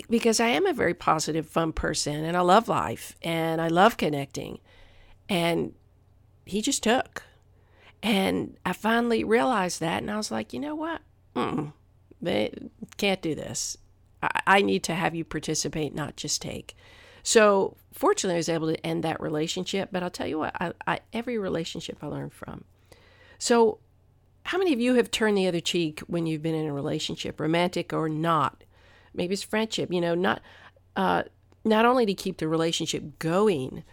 because 0.10 0.39
I 0.39 0.48
am 0.50 0.66
a 0.66 0.74
very 0.74 0.94
positive, 0.94 1.48
fun 1.48 1.74
person, 1.74 2.24
and 2.24 2.38
I 2.38 2.42
love 2.42 2.68
life 2.68 3.16
and 3.22 3.60
I 3.60 3.68
love 3.68 3.98
connecting. 3.98 4.60
And 5.27 5.74
he 6.46 6.62
just 6.62 6.84
took. 6.84 7.24
And 8.04 8.58
I 8.66 8.74
finally 8.74 9.24
realized 9.24 9.80
that, 9.80 10.01
and 10.01 10.12
I 10.12 10.18
was 10.18 10.32
like, 10.32 10.54
you 10.54 10.60
know 10.60 10.75
what? 10.75 11.01
Mm-mm, 11.36 11.74
they 12.22 12.54
can't 12.98 13.22
do 13.22 13.36
this. 13.36 13.77
I, 14.22 14.42
I 14.48 14.62
need 14.62 14.84
to 14.84 14.96
have 14.96 15.16
you 15.16 15.24
participate, 15.24 15.94
not 15.96 16.16
just 16.16 16.42
take. 16.42 16.75
So 17.24 17.75
fortunately, 17.92 18.36
I 18.36 18.38
was 18.38 18.50
able 18.50 18.74
to 18.74 18.86
end 18.86 19.04
that 19.04 19.20
relationship. 19.20 19.89
But 19.92 20.04
I'll 20.04 20.10
tell 20.10 20.27
you 20.27 20.39
what, 20.39 20.56
I, 20.62 20.74
I, 20.86 21.00
every 21.12 21.38
relationship 21.38 21.98
I 22.01 22.08
learned 22.08 22.34
from. 22.34 22.63
So, 23.39 23.80
how 24.44 24.58
many 24.58 24.72
of 24.72 24.80
you 24.80 24.94
have 24.94 25.12
turned 25.12 25.38
the 25.38 25.48
other 25.48 25.60
cheek 25.60 26.00
when 26.08 26.25
you've 26.25 26.42
been 26.42 26.56
in 26.56 26.68
a 26.68 26.74
relationship, 26.74 27.39
romantic 27.39 27.92
or 27.92 28.08
not? 28.08 28.63
Maybe 29.13 29.34
it's 29.34 29.44
friendship. 29.44 29.92
You 29.92 30.00
know, 30.00 30.16
not 30.16 30.42
uh, 30.96 31.24
not 31.66 31.86
only 31.86 32.06
to 32.06 32.13
keep 32.13 32.38
the 32.38 32.48
relationship 32.48 33.20
going, 33.20 33.84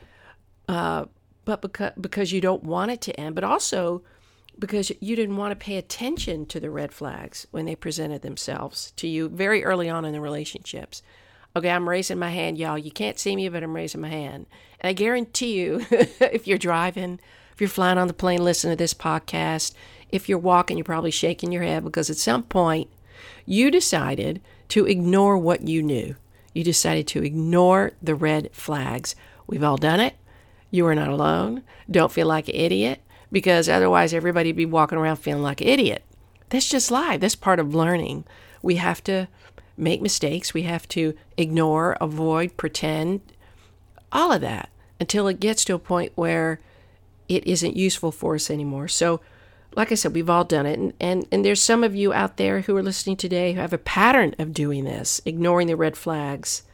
uh, 0.69 1.07
but 1.45 1.63
because 1.63 1.93
because 2.01 2.33
you 2.33 2.41
don't 2.41 2.65
want 2.65 2.91
it 2.91 3.01
to 3.03 3.21
end, 3.21 3.35
but 3.35 3.45
also 3.45 4.03
because 4.59 4.93
you 5.01 5.17
didn't 5.17 5.37
want 5.37 5.51
to 5.53 5.65
pay 5.65 5.77
attention 5.77 6.47
to 6.47 6.61
the 6.61 6.71
red 6.71 6.93
flags 6.93 7.47
when 7.51 7.65
they 7.65 7.75
presented 7.75 8.23
themselves 8.23 8.93
to 8.97 9.09
you 9.09 9.29
very 9.29 9.65
early 9.65 9.89
on 9.89 10.05
in 10.05 10.13
the 10.13 10.21
relationships. 10.21 11.03
Okay, 11.57 11.71
I'm 11.71 11.89
raising 11.89 12.19
my 12.19 12.31
hand, 12.31 12.59
y'all. 12.59 12.79
You 12.79 12.91
can't 12.91 13.19
see 13.19 13.37
me, 13.37 13.49
but 13.49 13.63
I'm 13.63 13.75
raising 13.75 14.01
my 14.01 14.09
hand. 14.09 14.47
And 14.81 14.89
I 14.89 14.93
guarantee 14.93 15.55
you, 15.61 15.87
if 15.91 16.47
you're 16.47 16.59
driving, 16.59 17.21
if 17.53 17.61
you're 17.61 17.69
flying 17.69 17.99
on 17.99 18.09
the 18.09 18.15
plane, 18.15 18.43
listening 18.43 18.73
to 18.73 18.83
this 18.83 18.95
podcast, 18.95 19.73
if 20.11 20.29
you're 20.29 20.39
walking, 20.39 20.77
you're 20.77 20.85
probably 20.85 21.11
shaking 21.11 21.53
your 21.53 21.63
head 21.63 21.85
because 21.85 22.11
at 22.11 22.17
some 22.17 22.43
point 22.43 22.89
you 23.47 23.71
decided 23.71 24.41
to 24.69 24.87
ignore 24.87 25.39
what 25.39 25.63
you 25.63 25.83
knew. 25.83 26.17
You 26.53 26.65
decided 26.65 27.07
to 27.09 27.23
ignore 27.23 27.93
the 28.03 28.15
red 28.15 28.51
flags. 28.53 29.15
We've 29.47 29.65
all 29.65 29.77
done 29.77 30.01
it. 30.01 30.15
You 30.75 30.89
are 30.89 30.95
not 30.97 31.07
alone. 31.07 31.63
Don't 31.89 32.11
feel 32.11 32.27
like 32.27 32.49
an 32.49 32.57
idiot 32.57 33.01
because 33.31 33.69
otherwise 33.69 34.13
everybody 34.13 34.49
would 34.49 34.57
be 34.57 34.67
walking 34.67 34.99
around 34.99 35.19
feeling 35.19 35.45
like 35.45 35.61
an 35.61 35.69
idiot. 35.69 36.03
That's 36.49 36.69
just 36.69 36.91
life. 36.91 37.21
That's 37.21 37.37
part 37.37 37.61
of 37.61 37.77
learning. 37.77 38.25
We 38.61 38.75
have 38.75 39.01
to 39.05 39.29
make 39.77 40.03
mistakes. 40.03 40.53
We 40.53 40.63
have 40.63 40.89
to 40.89 41.15
ignore, 41.37 41.97
avoid, 42.01 42.57
pretend, 42.57 43.21
all 44.11 44.33
of 44.33 44.41
that 44.41 44.69
until 44.99 45.29
it 45.29 45.39
gets 45.39 45.65
to 45.67 45.75
a 45.75 45.79
point 45.79 46.11
where 46.17 46.59
it 47.29 47.47
isn't 47.47 47.77
useful 47.77 48.11
for 48.11 48.35
us 48.35 48.51
anymore. 48.51 48.89
So, 48.89 49.21
like 49.77 49.93
I 49.93 49.95
said, 49.95 50.13
we've 50.13 50.29
all 50.29 50.43
done 50.43 50.67
it. 50.67 50.77
And, 50.77 50.93
and, 50.99 51.25
and 51.31 51.45
there's 51.45 51.63
some 51.63 51.85
of 51.85 51.95
you 51.95 52.13
out 52.13 52.37
there 52.37 52.63
who 52.63 52.77
are 52.77 52.83
listening 52.83 53.17
today 53.17 53.53
who 53.53 53.61
have 53.61 53.73
a 53.73 53.79
pattern 53.79 54.35
of 54.41 54.53
doing 54.53 54.83
this, 54.83 55.21
ignoring 55.25 55.69
the 55.69 55.77
red 55.77 55.97
flags, 55.97 56.65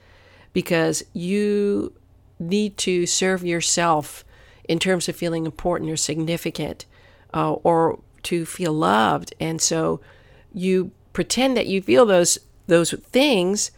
because 0.54 1.02
you 1.12 1.92
need 2.40 2.76
to 2.78 3.06
serve 3.06 3.44
yourself 3.44 4.24
in 4.68 4.78
terms 4.78 5.08
of 5.08 5.16
feeling 5.16 5.46
important 5.46 5.90
or 5.90 5.96
significant 5.96 6.86
uh, 7.34 7.52
or 7.52 8.00
to 8.24 8.44
feel 8.44 8.72
loved. 8.72 9.34
And 9.38 9.60
so 9.60 10.00
you 10.52 10.90
pretend 11.12 11.56
that 11.56 11.66
you 11.66 11.82
feel 11.82 12.06
those 12.06 12.38
those 12.66 12.92
things 12.92 13.72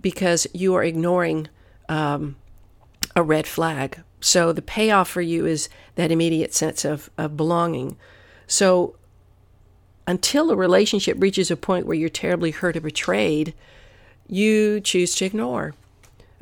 because 0.00 0.46
you 0.52 0.74
are 0.74 0.82
ignoring 0.82 1.48
um, 1.88 2.36
a 3.14 3.22
red 3.22 3.46
flag. 3.46 4.02
So 4.20 4.52
the 4.52 4.62
payoff 4.62 5.08
for 5.08 5.20
you 5.20 5.46
is 5.46 5.68
that 5.94 6.10
immediate 6.10 6.54
sense 6.54 6.84
of, 6.84 7.10
of 7.18 7.36
belonging. 7.36 7.96
So 8.46 8.96
until 10.06 10.50
a 10.50 10.56
relationship 10.56 11.16
reaches 11.20 11.50
a 11.50 11.56
point 11.56 11.86
where 11.86 11.96
you're 11.96 12.08
terribly 12.08 12.52
hurt 12.52 12.76
or 12.76 12.80
betrayed, 12.80 13.54
you 14.28 14.80
choose 14.80 15.14
to 15.16 15.24
ignore. 15.26 15.74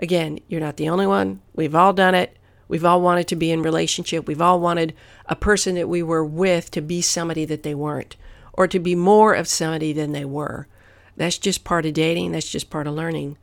Again, 0.04 0.38
you're 0.49 0.61
not 0.61 0.76
the 0.76 0.90
only 0.90 1.06
one. 1.06 1.40
We've 1.54 1.75
all 1.75 1.94
done 1.94 2.14
it. 2.14 2.37
We've 2.68 2.84
all 2.84 3.00
wanted 3.00 3.26
to 3.28 3.37
be 3.37 3.50
in 3.50 3.62
relationship. 3.62 4.28
We've 4.28 4.42
all 4.42 4.61
wanted 4.61 4.92
a 5.25 5.34
person 5.34 5.76
that 5.76 5.88
we 5.88 6.02
were 6.02 6.23
with 6.23 6.70
to 6.73 6.82
be 6.82 7.00
somebody 7.00 7.46
that 7.46 7.62
they 7.62 7.75
weren't 7.75 8.14
or 8.52 8.68
to 8.68 8.78
be 8.78 8.94
more 8.94 9.32
of 9.32 9.49
somebody 9.49 9.94
than 9.94 10.12
they 10.12 10.26
were. 10.26 10.68
That's 11.16 11.38
just 11.38 11.64
part 11.64 11.87
of 11.87 11.94
dating, 11.94 12.32
that's 12.32 12.50
just 12.50 12.68
part 12.68 12.87
of 12.87 12.92
learning. 12.92 13.38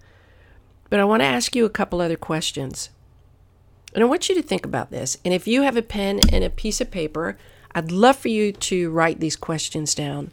But 0.91 1.00
I 1.00 1.06
want 1.06 1.22
to 1.22 1.25
ask 1.25 1.56
you 1.56 1.65
a 1.65 1.70
couple 1.72 2.00
other 2.00 2.15
questions. 2.15 2.91
And 3.96 4.03
I 4.03 4.08
want 4.08 4.30
you 4.30 4.36
to 4.36 4.44
think 4.44 4.63
about 4.63 4.91
this. 4.91 5.18
And 5.25 5.34
if 5.34 5.48
you 5.48 5.63
have 5.63 5.77
a 5.77 5.82
pen 5.82 6.20
and 6.32 6.44
a 6.44 6.50
piece 6.51 6.80
of 6.80 6.91
paper, 6.91 7.39
I'd 7.74 7.91
love 7.91 8.18
for 8.18 8.27
you 8.27 8.51
to 8.51 8.91
write 8.91 9.20
these 9.20 9.36
questions 9.36 9.96
down. 9.96 10.32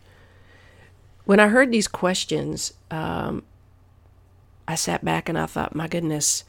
When 1.24 1.40
I 1.40 1.48
heard 1.48 1.72
these 1.72 1.88
questions, 1.88 2.74
um, 2.90 3.44
I 4.68 4.74
sat 4.74 5.02
back 5.02 5.30
and 5.30 5.38
I 5.38 5.46
thought, 5.46 5.74
my 5.74 5.88
goodness, 5.88 6.44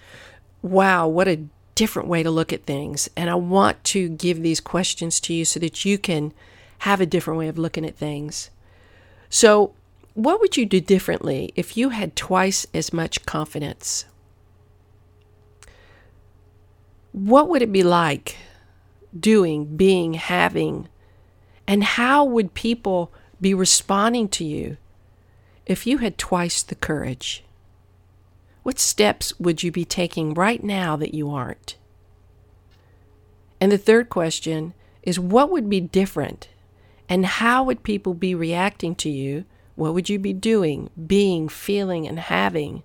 wow, 0.62 1.08
what 1.08 1.30
a 1.30 1.46
different 1.74 2.10
way 2.10 2.22
to 2.22 2.30
look 2.30 2.52
at 2.52 2.66
things. 2.66 3.10
And 3.16 3.30
I 3.30 3.36
want 3.36 3.82
to 3.86 4.10
give 4.10 4.42
these 4.42 4.60
questions 4.60 5.22
to 5.22 5.34
you 5.34 5.46
so 5.46 5.58
that 5.62 5.86
you 5.86 5.98
can 5.98 6.34
have 6.80 7.00
a 7.00 7.06
different 7.06 7.40
way 7.40 7.48
of 7.48 7.58
looking 7.58 7.86
at 7.86 7.96
things. 7.96 8.50
So, 9.30 9.74
what 10.16 10.42
would 10.42 10.58
you 10.58 10.66
do 10.66 10.82
differently 10.82 11.54
if 11.56 11.78
you 11.78 11.90
had 11.90 12.18
twice 12.18 12.68
as 12.74 12.92
much 12.92 13.26
confidence? 13.26 14.04
What 17.14 17.48
would 17.48 17.62
it 17.62 17.72
be 17.72 17.84
like 17.84 18.36
doing, 19.18 19.78
being, 19.78 20.16
having? 20.16 20.90
And 21.66 21.86
how 21.86 22.26
would 22.26 22.54
people 22.54 23.14
be 23.40 23.54
responding 23.54 24.28
to 24.30 24.44
you 24.44 24.76
if 25.66 25.88
you 25.88 26.00
had 26.00 26.18
twice 26.18 26.62
the 26.62 26.76
courage? 26.76 27.46
What 28.70 28.78
steps 28.78 29.34
would 29.40 29.64
you 29.64 29.72
be 29.72 29.84
taking 29.84 30.36
right 30.36 30.64
now 30.64 30.96
that 30.96 31.16
you 31.16 31.32
aren't? 31.32 31.76
And 33.60 33.72
the 33.72 33.80
third 33.80 34.10
question 34.10 34.76
is 35.02 35.20
what 35.20 35.50
would 35.50 35.68
be 35.72 35.82
different? 35.82 36.50
And 37.10 37.26
how 37.26 37.64
would 37.64 37.82
people 37.82 38.14
be 38.14 38.36
reacting 38.36 38.94
to 38.98 39.10
you? 39.10 39.46
What 39.74 39.96
would 39.96 40.08
you 40.08 40.20
be 40.20 40.34
doing, 40.34 40.92
being, 41.08 41.50
feeling, 41.50 42.08
and 42.08 42.20
having 42.20 42.84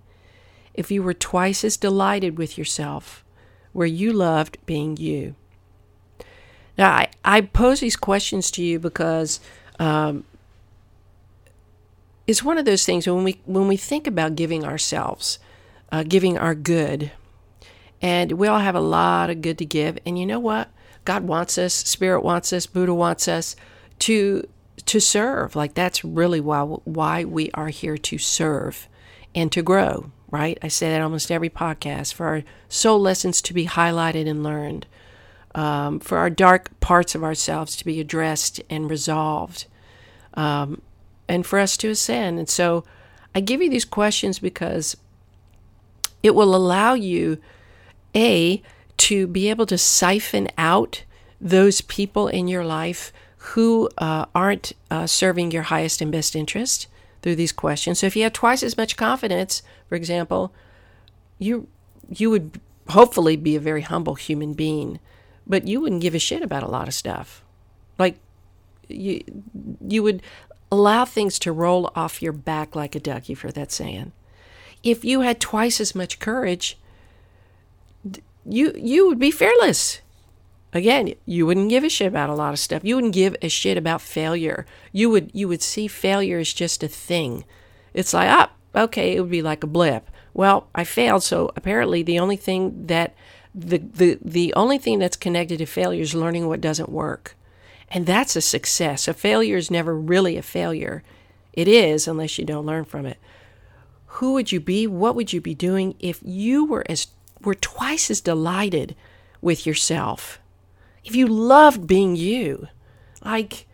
if 0.73 0.89
you 0.89 1.03
were 1.03 1.13
twice 1.13 1.63
as 1.63 1.77
delighted 1.77 2.35
with 2.35 2.57
yourself, 2.57 3.23
where 3.71 3.85
you 3.85 4.11
loved 4.11 4.57
being 4.65 4.97
you? 4.97 5.35
Now, 6.79 6.93
I, 6.93 7.09
I 7.23 7.41
pose 7.41 7.81
these 7.81 7.95
questions 7.95 8.49
to 8.49 8.63
you 8.63 8.79
because 8.79 9.39
um, 9.77 10.23
it's 12.25 12.41
one 12.41 12.57
of 12.57 12.65
those 12.65 12.87
things 12.87 13.05
when 13.05 13.23
we 13.23 13.39
when 13.45 13.67
we 13.67 13.77
think 13.77 14.07
about 14.07 14.35
giving 14.35 14.65
ourselves, 14.65 15.37
uh, 15.91 16.03
giving 16.03 16.37
our 16.37 16.55
good. 16.55 17.11
And 18.01 18.33
we 18.33 18.47
all 18.47 18.59
have 18.59 18.75
a 18.75 18.81
lot 18.81 19.29
of 19.29 19.41
good 19.41 19.57
to 19.59 19.65
give. 19.65 19.97
And 20.05 20.19
you 20.19 20.25
know 20.25 20.39
what? 20.39 20.69
God 21.05 21.23
wants 21.23 21.57
us, 21.57 21.73
Spirit 21.73 22.23
wants 22.23 22.51
us, 22.51 22.65
Buddha 22.65 22.93
wants 22.93 23.27
us 23.27 23.55
to 23.99 24.47
to 24.85 24.99
serve. 24.99 25.55
Like 25.55 25.73
that's 25.73 26.03
really 26.03 26.41
why 26.41 26.61
why 26.61 27.23
we 27.23 27.51
are 27.53 27.69
here 27.69 27.97
to 27.97 28.17
serve 28.17 28.87
and 29.33 29.51
to 29.51 29.61
grow, 29.61 30.11
right? 30.31 30.57
I 30.61 30.67
say 30.67 30.89
that 30.89 31.01
almost 31.01 31.31
every 31.31 31.49
podcast 31.49 32.13
for 32.13 32.25
our 32.25 32.43
soul 32.69 32.99
lessons 32.99 33.41
to 33.43 33.53
be 33.53 33.65
highlighted 33.65 34.27
and 34.27 34.43
learned, 34.43 34.87
um, 35.53 35.99
for 35.99 36.17
our 36.17 36.29
dark 36.29 36.79
parts 36.79 37.15
of 37.15 37.23
ourselves 37.23 37.75
to 37.77 37.85
be 37.85 37.99
addressed 37.99 38.61
and 38.69 38.89
resolved, 38.89 39.65
um, 40.33 40.81
and 41.27 41.45
for 41.45 41.59
us 41.59 41.77
to 41.77 41.89
ascend. 41.89 42.39
And 42.39 42.49
so, 42.49 42.83
I 43.33 43.41
give 43.41 43.61
you 43.61 43.69
these 43.69 43.85
questions 43.85 44.39
because 44.39 44.95
it 46.25 46.33
will 46.33 46.55
allow 46.55 46.95
you, 46.95 47.37
A, 48.15 48.59
to 48.97 49.27
be 49.27 49.47
able 49.51 49.67
to 49.67 49.77
siphon 49.77 50.47
out 50.57 51.03
those 51.39 51.81
people 51.81 52.27
in 52.27 52.47
your 52.47 52.65
life 52.65 53.13
who 53.53 53.87
uh, 53.99 54.25
aren't 54.33 54.73
uh, 54.89 55.05
serving 55.05 55.51
your 55.51 55.63
highest 55.63 56.01
and 56.01 56.11
best 56.11 56.35
interest 56.35 56.87
through 57.21 57.35
these 57.35 57.51
questions. 57.51 57.99
So 57.99 58.07
if 58.07 58.15
you 58.15 58.23
have 58.23 58.33
twice 58.33 58.63
as 58.63 58.75
much 58.75 58.97
confidence, 58.97 59.61
for 59.87 59.93
example, 59.93 60.51
you 61.37 61.67
you 62.09 62.31
would 62.31 62.59
hopefully 62.89 63.35
be 63.35 63.55
a 63.55 63.59
very 63.59 63.81
humble 63.81 64.15
human 64.15 64.53
being, 64.53 64.99
but 65.45 65.67
you 65.67 65.79
wouldn't 65.79 66.01
give 66.01 66.15
a 66.15 66.19
shit 66.19 66.41
about 66.41 66.63
a 66.63 66.67
lot 66.67 66.87
of 66.87 66.95
stuff. 66.95 67.43
Like 67.99 68.17
you 68.87 69.23
you 69.87 70.01
would 70.01 70.23
allow 70.71 71.05
things 71.05 71.37
to 71.37 71.51
roll 71.51 71.91
off 71.95 72.23
your 72.23 72.33
back 72.33 72.75
like 72.75 72.95
a 72.95 72.99
duck, 72.99 73.29
you've 73.29 73.41
heard 73.41 73.53
that 73.53 73.71
saying 73.71 74.11
if 74.85 75.03
you 75.03 75.21
had 75.21 75.41
twice 75.41 75.81
as 75.81 75.95
much 75.95 76.19
courage, 76.19 76.77
you 78.45 78.71
you 78.77 79.07
would 79.07 79.19
be 79.19 79.31
fearless. 79.31 79.99
Again, 80.71 81.15
you 81.25 81.45
wouldn't 81.45 81.69
give 81.69 81.83
a 81.83 81.89
shit 81.89 82.07
about 82.07 82.29
a 82.29 82.35
lot 82.35 82.53
of 82.53 82.59
stuff. 82.59 82.83
You 82.83 82.95
wouldn't 82.95 83.13
give 83.13 83.35
a 83.41 83.49
shit 83.49 83.77
about 83.77 84.01
failure. 84.01 84.65
You 84.91 85.09
would 85.09 85.31
you 85.33 85.47
would 85.47 85.63
see 85.63 85.87
failure 85.87 86.37
as 86.37 86.53
just 86.53 86.83
a 86.83 86.87
thing. 86.87 87.43
It's 87.93 88.13
like, 88.13 88.29
ah, 88.29 88.51
okay, 88.75 89.15
it 89.15 89.21
would 89.21 89.31
be 89.31 89.41
like 89.41 89.63
a 89.63 89.67
blip. 89.67 90.09
Well, 90.33 90.67
I 90.75 90.83
failed, 90.83 91.23
so 91.23 91.51
apparently 91.55 92.03
the 92.03 92.19
only 92.19 92.35
thing 92.35 92.85
that 92.85 93.15
the 93.55 93.79
the 93.79 94.19
the 94.23 94.53
only 94.53 94.77
thing 94.77 94.99
that's 94.99 95.17
connected 95.17 95.57
to 95.57 95.65
failure 95.65 96.01
is 96.01 96.13
learning 96.13 96.47
what 96.47 96.61
doesn't 96.61 96.89
work. 96.89 97.35
And 97.89 98.05
that's 98.05 98.35
a 98.35 98.41
success. 98.41 99.07
A 99.07 99.13
failure 99.13 99.57
is 99.57 99.71
never 99.71 99.95
really 99.95 100.37
a 100.37 100.41
failure. 100.43 101.01
It 101.53 101.67
is 101.67 102.07
unless 102.07 102.37
you 102.37 102.45
don't 102.45 102.65
learn 102.65 102.85
from 102.85 103.05
it 103.05 103.17
who 104.15 104.33
would 104.33 104.51
you 104.51 104.59
be? 104.59 104.87
What 104.87 105.15
would 105.15 105.33
you 105.33 105.41
be 105.41 105.55
doing 105.55 105.95
if 105.99 106.19
you 106.23 106.65
were 106.65 106.83
as 106.89 107.07
were 107.41 107.55
twice 107.55 108.09
as 108.09 108.21
delighted 108.21 108.95
with 109.41 109.65
yourself? 109.65 110.39
if 111.05 111.15
you 111.15 111.27
loved 111.27 111.87
being 111.87 112.15
you, 112.15 112.67
like, 113.23 113.67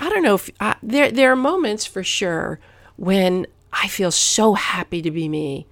I 0.00 0.08
don't 0.08 0.22
know 0.22 0.36
if 0.36 0.48
I, 0.60 0.76
there, 0.82 1.10
there 1.10 1.32
are 1.32 1.36
moments 1.36 1.84
for 1.84 2.04
sure 2.04 2.60
when 2.96 3.46
I 3.72 3.88
feel 3.88 4.12
so 4.12 4.54
happy 4.54 5.02
to 5.02 5.10
be 5.10 5.28
me. 5.28 5.66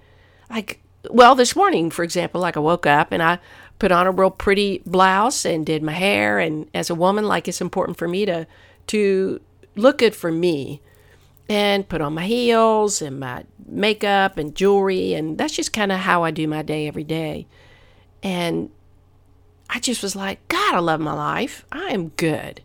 Like, 0.49 0.81
well, 1.09 1.35
this 1.35 1.55
morning, 1.55 1.89
for 1.89 2.03
example, 2.03 2.41
like 2.41 2.57
I 2.57 2.59
woke 2.59 2.85
up 2.85 3.13
and 3.13 3.23
I 3.23 3.39
put 3.79 3.93
on 3.93 4.07
a 4.07 4.11
real 4.11 4.29
pretty 4.29 4.81
blouse 4.85 5.45
and 5.45 5.65
did 5.65 5.81
my 5.81 5.93
hair. 5.93 6.37
And 6.39 6.69
as 6.73 6.89
a 6.89 6.95
woman, 6.95 7.25
like 7.25 7.47
it's 7.47 7.61
important 7.61 7.97
for 7.97 8.07
me 8.07 8.25
to, 8.25 8.45
to 8.87 9.39
look 9.75 9.99
good 9.99 10.15
for 10.15 10.31
me 10.31 10.81
and 11.49 11.87
put 11.87 12.01
on 12.01 12.13
my 12.13 12.25
heels 12.25 13.01
and 13.01 13.19
my 13.19 13.45
makeup 13.65 14.37
and 14.37 14.55
jewelry. 14.55 15.13
And 15.13 15.37
that's 15.37 15.55
just 15.55 15.73
kind 15.73 15.91
of 15.91 15.99
how 15.99 16.23
I 16.23 16.31
do 16.31 16.47
my 16.47 16.61
day 16.61 16.87
every 16.87 17.03
day. 17.03 17.47
And 18.23 18.69
I 19.69 19.79
just 19.79 20.03
was 20.03 20.15
like, 20.15 20.45
God, 20.47 20.75
I 20.75 20.79
love 20.79 20.99
my 20.99 21.13
life. 21.13 21.65
I 21.71 21.89
am 21.89 22.09
good. 22.09 22.61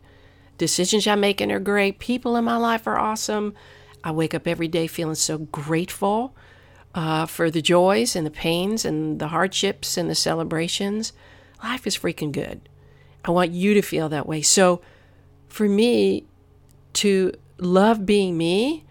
Decisions 0.59 1.07
I'm 1.07 1.21
making 1.21 1.51
are 1.51 1.61
great. 1.61 1.99
People 1.99 2.37
in 2.37 2.45
my 2.45 2.57
life 2.57 2.87
are 2.87 2.99
awesome. 2.99 3.55
I 4.05 4.11
wake 4.11 4.35
up 4.35 4.47
every 4.47 4.69
day 4.69 4.87
feeling 4.87 5.15
so 5.15 5.39
grateful 5.39 6.35
uh, 6.95 7.27
for 7.27 7.51
the 7.51 7.63
joys 7.63 8.15
and 8.15 8.27
the 8.27 8.31
pains 8.31 8.85
and 8.85 9.19
the 9.19 9.29
hardships 9.29 9.97
and 9.97 10.11
the 10.11 10.15
celebrations. 10.15 11.13
Life 11.63 11.87
is 11.87 11.97
freaking 11.97 12.33
good. 12.33 12.69
I 13.25 13.31
want 13.31 13.53
you 13.53 13.75
to 13.75 13.83
feel 13.83 14.09
that 14.09 14.27
way. 14.27 14.43
So, 14.43 14.81
for 15.49 15.69
me 15.69 16.25
to 16.95 17.33
love 17.59 18.07
being 18.07 18.37
me, 18.37 18.85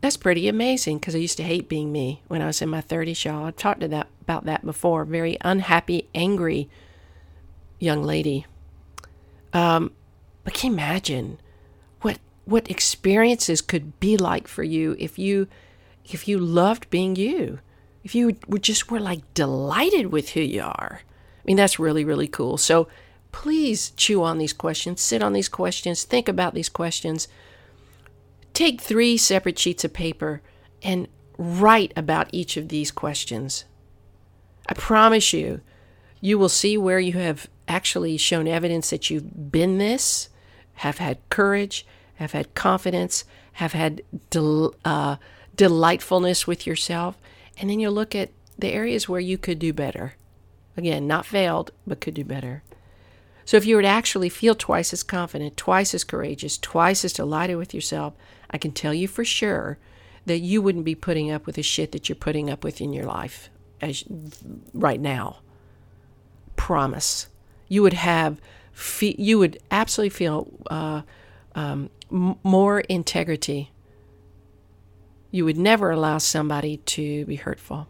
that's 0.00 0.16
pretty 0.16 0.48
amazing 0.48 0.98
because 0.98 1.14
I 1.14 1.18
used 1.18 1.36
to 1.38 1.42
hate 1.42 1.68
being 1.68 1.90
me 1.90 2.22
when 2.28 2.40
I 2.40 2.46
was 2.46 2.62
in 2.62 2.68
my 2.68 2.80
30s, 2.80 3.24
y'all. 3.24 3.46
I've 3.46 3.56
talked 3.56 3.80
to 3.80 3.88
that, 3.88 4.08
about 4.22 4.44
that 4.44 4.64
before. 4.64 5.04
Very 5.04 5.36
unhappy, 5.40 6.08
angry 6.14 6.68
young 7.78 8.02
lady. 8.02 8.46
Um, 9.52 9.92
but 10.44 10.54
can 10.54 10.70
you 10.70 10.74
imagine 10.74 11.38
what 12.02 12.18
what 12.44 12.70
experiences 12.70 13.60
could 13.60 13.98
be 14.00 14.16
like 14.16 14.48
for 14.48 14.62
you 14.62 14.96
if 14.98 15.18
you 15.18 15.48
if 16.04 16.28
you 16.28 16.38
loved 16.38 16.88
being 16.90 17.16
you? 17.16 17.58
If 18.04 18.14
you 18.14 18.36
were 18.46 18.58
just 18.58 18.90
were 18.90 19.00
like 19.00 19.34
delighted 19.34 20.12
with 20.12 20.30
who 20.30 20.40
you 20.40 20.62
are. 20.62 21.00
I 21.02 21.42
mean, 21.44 21.56
that's 21.56 21.78
really, 21.78 22.04
really 22.04 22.28
cool. 22.28 22.56
So 22.56 22.88
please 23.32 23.90
chew 23.90 24.22
on 24.22 24.38
these 24.38 24.52
questions, 24.52 25.00
sit 25.00 25.22
on 25.22 25.32
these 25.32 25.48
questions, 25.48 26.04
think 26.04 26.28
about 26.28 26.54
these 26.54 26.68
questions. 26.68 27.28
Take 28.58 28.80
three 28.80 29.16
separate 29.16 29.56
sheets 29.56 29.84
of 29.84 29.92
paper 29.92 30.42
and 30.82 31.06
write 31.36 31.92
about 31.94 32.26
each 32.32 32.56
of 32.56 32.70
these 32.70 32.90
questions. 32.90 33.66
I 34.68 34.74
promise 34.74 35.32
you, 35.32 35.60
you 36.20 36.40
will 36.40 36.48
see 36.48 36.76
where 36.76 36.98
you 36.98 37.12
have 37.12 37.48
actually 37.68 38.16
shown 38.16 38.48
evidence 38.48 38.90
that 38.90 39.10
you've 39.10 39.52
been 39.52 39.78
this, 39.78 40.28
have 40.74 40.98
had 40.98 41.18
courage, 41.30 41.86
have 42.16 42.32
had 42.32 42.52
confidence, 42.56 43.24
have 43.52 43.74
had 43.74 44.02
del- 44.30 44.74
uh, 44.84 45.18
delightfulness 45.54 46.48
with 46.48 46.66
yourself. 46.66 47.16
And 47.58 47.70
then 47.70 47.78
you'll 47.78 47.92
look 47.92 48.16
at 48.16 48.32
the 48.58 48.72
areas 48.72 49.08
where 49.08 49.20
you 49.20 49.38
could 49.38 49.60
do 49.60 49.72
better. 49.72 50.14
Again, 50.76 51.06
not 51.06 51.26
failed, 51.26 51.70
but 51.86 52.00
could 52.00 52.14
do 52.14 52.24
better. 52.24 52.64
So 53.44 53.56
if 53.56 53.64
you 53.64 53.76
were 53.76 53.82
to 53.82 53.88
actually 53.88 54.28
feel 54.28 54.56
twice 54.56 54.92
as 54.92 55.04
confident, 55.04 55.56
twice 55.56 55.94
as 55.94 56.02
courageous, 56.02 56.58
twice 56.58 57.04
as 57.04 57.12
delighted 57.12 57.56
with 57.56 57.72
yourself, 57.72 58.14
I 58.50 58.58
can 58.58 58.72
tell 58.72 58.94
you 58.94 59.08
for 59.08 59.24
sure 59.24 59.78
that 60.26 60.38
you 60.38 60.62
wouldn't 60.62 60.84
be 60.84 60.94
putting 60.94 61.30
up 61.30 61.46
with 61.46 61.56
the 61.56 61.62
shit 61.62 61.92
that 61.92 62.08
you're 62.08 62.16
putting 62.16 62.50
up 62.50 62.64
with 62.64 62.80
in 62.80 62.92
your 62.92 63.04
life 63.04 63.50
as 63.80 64.04
right 64.72 65.00
now. 65.00 65.38
Promise 66.56 67.28
you 67.68 67.82
would 67.82 67.92
have, 67.92 68.40
you 69.00 69.38
would 69.38 69.58
absolutely 69.70 70.10
feel 70.10 70.48
uh, 70.70 71.02
um, 71.54 71.90
more 72.10 72.80
integrity. 72.80 73.70
You 75.30 75.44
would 75.44 75.58
never 75.58 75.90
allow 75.90 76.18
somebody 76.18 76.78
to 76.78 77.26
be 77.26 77.36
hurtful 77.36 77.88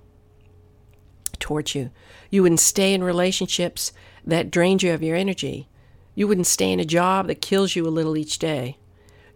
towards 1.39 1.75
you. 1.75 1.91
You 2.31 2.43
wouldn't 2.43 2.61
stay 2.61 2.93
in 2.93 3.05
relationships 3.05 3.93
that 4.25 4.51
drained 4.51 4.83
you 4.83 4.93
of 4.93 5.03
your 5.03 5.17
energy. 5.17 5.69
You 6.15 6.27
wouldn't 6.27 6.49
stay 6.49 6.73
in 6.73 6.81
a 6.81 6.85
job 6.85 7.29
that 7.29 7.41
kills 7.41 7.77
you 7.77 7.87
a 7.87 7.91
little 7.91 8.17
each 8.17 8.39
day. 8.41 8.78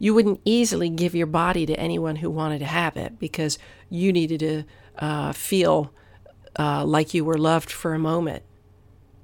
You 0.02 0.14
wouldn't 0.14 0.40
easily 0.44 0.88
give 0.88 1.14
your 1.14 1.28
body 1.28 1.64
to 1.66 1.78
anyone 1.78 2.16
who 2.16 2.28
wanted 2.28 2.58
to 2.58 2.66
have 2.66 2.96
it 2.96 3.20
because 3.20 3.58
you 3.88 4.12
needed 4.12 4.40
to 4.40 4.64
uh, 4.98 5.32
feel 5.32 5.92
uh, 6.58 6.84
like 6.84 7.14
you 7.14 7.24
were 7.24 7.38
loved 7.38 7.70
for 7.70 7.94
a 7.94 7.98
moment 7.98 8.42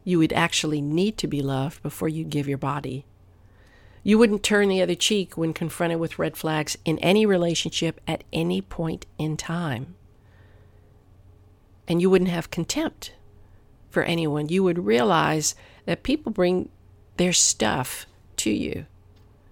you 0.08 0.18
would 0.18 0.32
actually 0.32 0.80
need 0.80 1.18
to 1.18 1.26
be 1.26 1.42
loved 1.42 1.82
before 1.82 2.08
you'd 2.08 2.30
give 2.30 2.48
your 2.48 2.56
body. 2.56 3.04
You 4.02 4.16
wouldn't 4.16 4.42
turn 4.42 4.70
the 4.70 4.80
other 4.80 4.94
cheek 4.94 5.36
when 5.36 5.52
confronted 5.52 6.00
with 6.00 6.18
red 6.18 6.34
flags 6.34 6.78
in 6.86 6.98
any 7.00 7.26
relationship 7.26 8.00
at 8.08 8.24
any 8.32 8.62
point 8.62 9.04
in 9.18 9.36
time. 9.36 9.96
And 11.86 12.00
you 12.00 12.08
wouldn't 12.08 12.30
have 12.30 12.50
contempt 12.50 13.12
for 13.90 14.02
anyone. 14.02 14.48
You 14.48 14.62
would 14.62 14.86
realize 14.86 15.54
that 15.84 16.02
people 16.02 16.32
bring 16.32 16.70
their 17.18 17.34
stuff 17.34 18.06
to 18.38 18.50
you. 18.50 18.86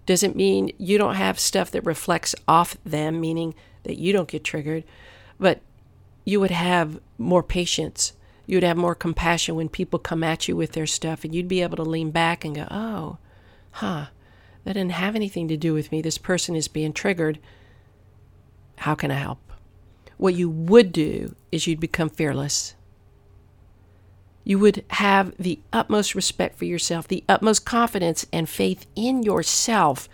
Doesn't 0.07 0.37
mean 0.37 0.73
you 0.79 0.99
don't 0.99 1.17
have 1.17 1.39
stuff 1.39 1.71
that 1.73 1.85
reflects 1.85 2.35
off 2.49 2.77
them, 2.85 3.21
meaning 3.21 3.55
that 3.83 3.99
you 3.99 4.13
don't 4.13 4.29
get 4.29 4.45
triggered, 4.45 4.85
but 5.39 5.61
you 6.25 6.41
would 6.41 6.51
have 6.51 7.01
more 7.19 7.43
patience 7.43 8.13
you'd 8.47 8.63
have 8.63 8.77
more 8.77 8.95
compassion 8.95 9.57
when 9.57 9.69
people 9.69 9.99
come 9.99 10.23
at 10.23 10.49
you 10.49 10.57
with 10.57 10.73
their 10.73 10.87
stuff 10.87 11.25
and 11.25 11.35
you'd 11.35 11.49
be 11.49 11.63
able 11.63 11.77
to 11.77 11.83
lean 11.83 12.11
back 12.11 12.45
and 12.45 12.55
go, 12.55 12.67
oh, 12.71 13.19
huh, 13.73 14.07
that 14.65 14.73
didn't 14.73 14.93
have 14.93 15.17
anything 15.17 15.49
to 15.49 15.57
do 15.57 15.75
with 15.75 15.91
me. 15.91 16.01
This 16.01 16.19
person 16.19 16.55
is 16.55 16.69
being 16.69 16.93
triggered. 16.93 17.39
How 18.79 18.95
can 18.95 19.11
I 19.11 19.15
help? 19.15 19.41
What 20.17 20.35
you 20.35 20.49
would 20.49 20.93
do 20.93 21.35
is 21.53 21.67
you'd 21.67 21.81
become 21.81 22.09
fearless. 22.09 22.76
You 24.47 24.61
would 24.61 24.85
have 24.91 25.37
the 25.39 25.59
utmost 25.73 26.15
respect 26.15 26.57
for 26.57 26.67
yourself, 26.67 27.09
the 27.09 27.25
utmost 27.29 27.65
confidence 27.65 28.25
and 28.33 28.49
faith 28.49 28.87
in 28.95 29.25
yourself 29.25 30.09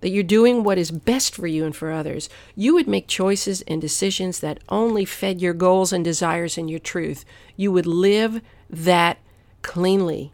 that 0.00 0.08
you're 0.08 0.22
doing 0.22 0.64
what 0.64 0.78
is 0.78 0.90
best 0.90 1.34
for 1.34 1.46
you 1.46 1.66
and 1.66 1.76
for 1.76 1.92
others, 1.92 2.30
you 2.56 2.72
would 2.72 2.88
make 2.88 3.06
choices 3.06 3.60
and 3.68 3.82
decisions 3.82 4.40
that 4.40 4.58
only 4.70 5.04
fed 5.04 5.42
your 5.42 5.52
goals 5.52 5.92
and 5.92 6.02
desires 6.02 6.56
and 6.56 6.70
your 6.70 6.78
truth. 6.78 7.26
You 7.56 7.72
would 7.72 7.84
live 7.84 8.40
that 8.70 9.18
cleanly. 9.60 10.32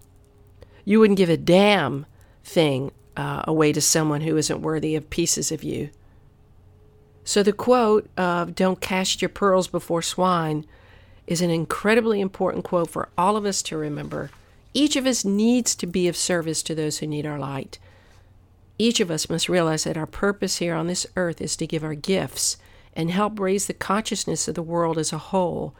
You 0.84 1.00
wouldn't 1.00 1.18
give 1.18 1.28
a 1.28 1.36
damn 1.36 2.06
thing 2.44 2.92
uh, 3.16 3.42
away 3.48 3.72
to 3.72 3.80
someone 3.80 4.20
who 4.20 4.36
isn't 4.36 4.62
worthy 4.62 4.94
of 4.94 5.10
pieces 5.10 5.50
of 5.50 5.64
you. 5.64 5.90
So 7.24 7.42
the 7.42 7.52
quote 7.52 8.08
of 8.16 8.54
don't 8.54 8.80
cast 8.80 9.20
your 9.20 9.28
pearls 9.28 9.66
before 9.66 10.02
swine 10.02 10.66
is 11.30 11.40
an 11.40 11.48
incredibly 11.48 12.20
important 12.20 12.64
quote 12.64 12.90
for 12.90 13.08
all 13.16 13.36
of 13.36 13.46
us 13.46 13.62
to 13.62 13.76
remember. 13.76 14.30
Each 14.74 14.96
of 14.96 15.06
us 15.06 15.24
needs 15.24 15.76
to 15.76 15.86
be 15.86 16.08
of 16.08 16.16
service 16.16 16.60
to 16.64 16.74
those 16.74 16.98
who 16.98 17.06
need 17.06 17.24
our 17.24 17.38
light. 17.38 17.78
Each 18.78 18.98
of 18.98 19.12
us 19.12 19.30
must 19.30 19.48
realize 19.48 19.84
that 19.84 19.96
our 19.96 20.06
purpose 20.06 20.56
here 20.56 20.74
on 20.74 20.88
this 20.88 21.06
earth 21.16 21.40
is 21.40 21.54
to 21.56 21.68
give 21.68 21.84
our 21.84 21.94
gifts 21.94 22.56
and 22.94 23.12
help 23.12 23.38
raise 23.38 23.66
the 23.66 23.74
consciousness 23.74 24.48
of 24.48 24.56
the 24.56 24.62
world 24.62 24.98
as 24.98 25.12
a 25.12 25.18
whole. 25.18 25.72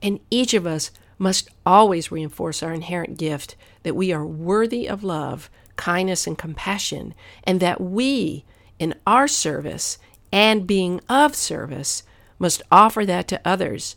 And 0.00 0.20
each 0.30 0.54
of 0.54 0.66
us 0.66 0.92
must 1.18 1.48
always 1.66 2.12
reinforce 2.12 2.62
our 2.62 2.72
inherent 2.72 3.18
gift 3.18 3.56
that 3.82 3.96
we 3.96 4.12
are 4.12 4.24
worthy 4.24 4.88
of 4.88 5.02
love, 5.02 5.50
kindness, 5.74 6.28
and 6.28 6.38
compassion, 6.38 7.12
and 7.42 7.58
that 7.58 7.80
we, 7.80 8.44
in 8.78 8.94
our 9.04 9.26
service 9.26 9.98
and 10.30 10.64
being 10.64 11.00
of 11.08 11.34
service, 11.34 12.04
must 12.38 12.62
offer 12.70 13.04
that 13.04 13.26
to 13.26 13.40
others 13.44 13.96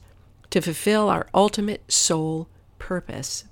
to 0.55 0.61
fulfill 0.61 1.09
our 1.09 1.27
ultimate 1.33 1.91
soul 1.91 2.47
purpose. 2.79 3.43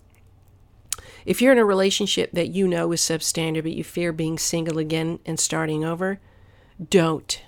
If 1.25 1.41
you're 1.41 1.51
in 1.51 1.57
a 1.57 1.65
relationship 1.65 2.31
that 2.31 2.51
you 2.51 2.65
know 2.65 2.93
is 2.93 3.01
substandard, 3.01 3.63
but 3.63 3.73
you 3.73 3.83
fear 3.83 4.13
being 4.13 4.37
single 4.37 4.77
again 4.77 5.19
and 5.25 5.37
starting 5.37 5.83
over, 5.83 6.21
don't. 6.89 7.41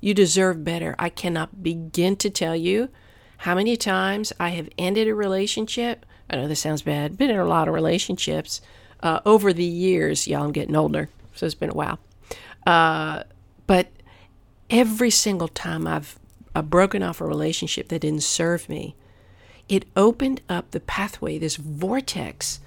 You 0.00 0.14
deserve 0.14 0.64
better. 0.64 0.96
I 0.98 1.10
cannot 1.10 1.62
begin 1.62 2.16
to 2.16 2.30
tell 2.30 2.56
you 2.56 2.88
how 3.36 3.54
many 3.54 3.76
times 3.76 4.32
I 4.40 4.48
have 4.50 4.70
ended 4.78 5.08
a 5.08 5.14
relationship. 5.14 6.06
I 6.30 6.36
know 6.36 6.48
this 6.48 6.60
sounds 6.60 6.80
bad, 6.80 7.18
been 7.18 7.28
in 7.28 7.36
a 7.38 7.44
lot 7.44 7.68
of 7.68 7.74
relationships 7.74 8.62
uh, 9.02 9.20
over 9.26 9.52
the 9.52 9.62
years. 9.62 10.26
Y'all, 10.26 10.44
I'm 10.44 10.52
getting 10.52 10.74
older, 10.74 11.10
so 11.34 11.44
it's 11.44 11.54
been 11.54 11.68
a 11.68 11.74
while. 11.74 11.98
Uh, 12.66 13.24
but 13.66 13.88
every 14.70 15.10
single 15.10 15.48
time 15.48 15.86
I've, 15.86 16.18
I've 16.56 16.70
broken 16.70 17.02
off 17.02 17.20
a 17.20 17.26
relationship 17.26 17.88
that 17.88 18.00
didn't 18.00 18.22
serve 18.22 18.68
me, 18.68 18.94
it 19.68 19.84
opened 19.94 20.40
up 20.48 20.70
the 20.70 20.80
pathway, 20.80 21.38
this 21.38 21.56
vortex 21.56 22.60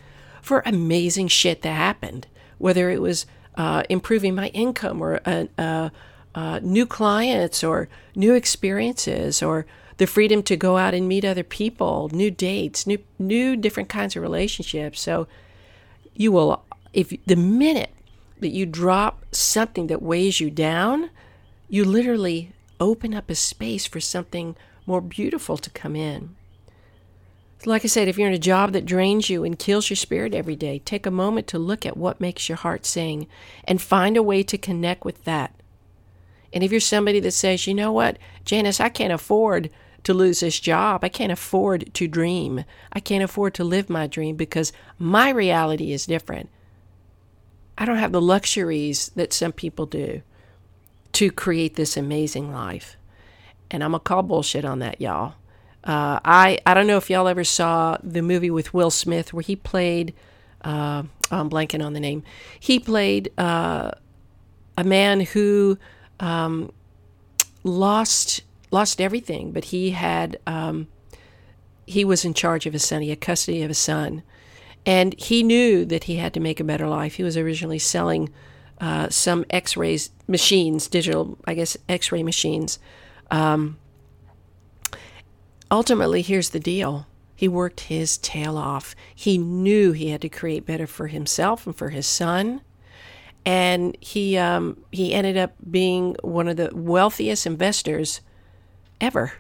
for 0.44 0.62
amazing 0.64 1.30
shit 1.30 1.64
that 1.64 1.74
happened, 1.74 2.28
whether 2.60 2.92
it 2.92 3.02
was 3.02 3.26
uh, 3.56 3.84
improving 3.90 4.36
my 4.36 4.50
income 4.50 5.02
or 5.02 5.22
uh, 5.26 5.46
uh, 5.58 5.90
uh, 6.36 6.60
new 6.62 6.86
clients 6.86 7.64
or 7.64 7.90
new 8.16 8.36
experiences 8.36 9.42
or 9.42 9.66
the 9.98 10.06
freedom 10.06 10.44
to 10.44 10.56
go 10.56 10.78
out 10.78 10.94
and 10.94 11.08
meet 11.08 11.26
other 11.26 11.44
people, 11.44 12.10
new 12.14 12.30
dates, 12.30 12.86
new 12.86 13.00
new 13.18 13.56
different 13.56 13.90
kinds 13.90 14.16
of 14.16 14.22
relationships. 14.22 15.02
So 15.02 15.28
you 16.14 16.32
will 16.32 16.64
if 16.94 17.12
the 17.26 17.36
minute 17.36 17.92
that 18.40 18.50
you 18.50 18.68
drop 18.68 19.26
something 19.32 19.88
that 19.88 20.02
weighs 20.02 20.40
you 20.40 20.52
down, 20.52 21.10
you 21.68 21.84
literally 21.84 22.54
open 22.80 23.14
up 23.14 23.30
a 23.30 23.36
space 23.36 23.86
for 23.86 24.00
something 24.00 24.56
more 24.86 25.02
beautiful 25.02 25.58
to 25.58 25.70
come 25.70 25.96
in. 25.96 26.36
Like 27.66 27.84
I 27.84 27.88
said, 27.88 28.08
if 28.08 28.18
you're 28.18 28.30
in 28.30 28.34
a 28.34 28.40
job 28.40 28.72
that 28.72 28.86
drains 28.86 29.30
you 29.30 29.44
and 29.44 29.60
kills 29.60 29.90
your 29.90 29.98
spirit 29.98 30.34
every 30.34 30.56
day, 30.56 30.80
take 30.80 31.06
a 31.06 31.12
moment 31.12 31.46
to 31.48 31.60
look 31.60 31.86
at 31.86 31.98
what 31.98 32.22
makes 32.22 32.48
your 32.48 32.56
heart 32.56 32.86
sing 32.86 33.28
and 33.66 33.82
find 33.82 34.16
a 34.16 34.24
way 34.24 34.44
to 34.44 34.58
connect 34.58 35.04
with 35.04 35.26
that. 35.26 35.54
And 36.54 36.64
if 36.64 36.72
you're 36.72 36.80
somebody 36.80 37.20
that 37.20 37.32
says, 37.32 37.68
you 37.68 37.74
know 37.74 37.92
what, 37.92 38.18
Janis, 38.46 38.80
I 38.80 38.90
can't 38.90 39.14
afford 39.14 39.70
to 40.04 40.14
lose 40.14 40.40
this 40.40 40.60
job, 40.60 41.04
I 41.04 41.10
can't 41.10 41.34
afford 41.34 41.94
to 41.94 42.08
dream, 42.08 42.64
I 42.94 43.02
can't 43.02 43.24
afford 43.24 43.54
to 43.56 43.66
live 43.66 43.90
my 43.90 44.08
dream 44.08 44.38
because 44.38 44.72
my 44.98 45.30
reality 45.30 45.92
is 45.92 46.06
different. 46.06 46.50
I 47.78 47.86
don't 47.86 47.98
have 47.98 48.14
the 48.14 48.22
luxuries 48.22 49.12
that 49.16 49.34
some 49.34 49.52
people 49.52 49.86
do 49.86 50.22
to 51.20 51.30
create 51.30 51.76
this 51.76 51.98
amazing 51.98 52.54
life. 52.54 52.96
And 53.70 53.84
I'm 53.84 53.92
going 53.92 54.00
to 54.00 54.04
call 54.06 54.24
bullshit 54.24 54.64
on 54.64 54.80
that, 54.80 55.02
y'all. 55.02 55.34
Uh, 55.84 56.18
I, 56.24 56.60
I 56.66 56.74
don't 56.74 56.88
know 56.88 56.96
if 56.96 57.10
y'all 57.10 57.28
ever 57.28 57.44
saw 57.44 57.98
the 58.02 58.22
movie 58.22 58.50
with 58.50 58.74
Will 58.74 58.90
Smith 58.90 59.34
where 59.34 59.42
he 59.42 59.58
played, 59.58 60.14
uh, 60.62 61.04
I'm 61.30 61.50
blanking 61.50 61.86
on 61.86 61.92
the 61.92 62.00
name. 62.00 62.24
He 62.58 62.80
played 62.80 63.34
uh, 63.38 63.92
a 64.78 64.84
man 64.86 65.20
who 65.20 65.78
um, 66.22 66.72
lost 67.66 68.44
lost 68.72 69.02
everything, 69.02 69.52
but 69.52 69.66
he 69.66 69.92
had 69.92 70.40
um, 70.48 70.88
he 71.86 72.06
was 72.06 72.24
in 72.24 72.34
charge 72.34 72.66
of 72.66 72.72
his 72.72 72.86
son. 72.86 73.02
He 73.02 73.10
had 73.10 73.20
custody 73.20 73.62
of 73.62 73.68
his 73.68 73.78
son, 73.78 74.24
and 74.86 75.20
he 75.20 75.44
knew 75.44 75.84
that 75.84 76.06
he 76.06 76.16
had 76.16 76.34
to 76.36 76.40
make 76.40 76.62
a 76.62 76.64
better 76.64 76.88
life. 76.88 77.16
He 77.16 77.24
was 77.24 77.36
originally 77.36 77.80
selling 77.80 78.30
uh, 78.80 79.10
some 79.10 79.46
X-rays 79.50 80.12
machines, 80.28 80.88
digital, 80.88 81.38
I 81.46 81.54
guess, 81.54 81.78
X-ray 81.88 82.24
machines. 82.24 82.80
Um, 83.32 83.78
ultimately, 85.70 86.22
here's 86.22 86.50
the 86.50 86.60
deal. 86.60 87.08
He 87.36 87.48
worked 87.48 87.82
his 87.82 88.18
tail 88.18 88.58
off. 88.58 88.96
He 89.16 89.38
knew 89.38 89.92
he 89.92 90.10
had 90.10 90.22
to 90.22 90.30
create 90.30 90.66
better 90.66 90.88
for 90.88 91.08
himself 91.08 91.66
and 91.66 91.76
for 91.76 91.90
his 91.90 92.06
son. 92.06 92.62
And 93.46 93.98
he 94.02 94.38
um, 94.38 94.84
he 94.92 95.14
ended 95.14 95.38
up 95.38 95.54
being 95.72 96.16
one 96.22 96.50
of 96.50 96.58
the 96.58 96.70
wealthiest 96.74 97.46
investors 97.46 98.20
ever. 99.00 99.34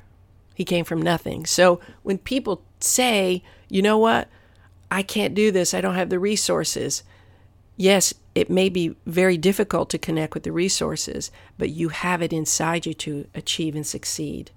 He 0.55 0.63
came 0.63 0.85
from 0.85 1.01
nothing. 1.01 1.45
So 1.45 1.81
when 2.03 2.17
people 2.17 2.63
say, 2.79 3.43
you 3.67 3.81
know 3.81 3.97
what, 3.97 4.29
I 4.89 5.03
can't 5.03 5.35
do 5.35 5.51
this, 5.51 5.73
I 5.73 5.81
don't 5.81 5.95
have 5.95 6.09
the 6.09 6.19
resources, 6.19 7.03
yes, 7.79 8.13
it 8.35 8.49
may 8.49 8.69
be 8.69 8.95
very 9.05 9.37
difficult 9.37 9.89
to 9.89 9.97
connect 9.97 10.33
with 10.33 10.43
the 10.43 10.51
resources, 10.51 11.31
but 11.57 11.69
you 11.69 11.89
have 11.89 12.21
it 12.21 12.33
inside 12.33 12.85
you 12.85 12.93
to 12.93 13.25
achieve 13.33 13.75
and 13.75 13.87
succeed. 13.87 14.51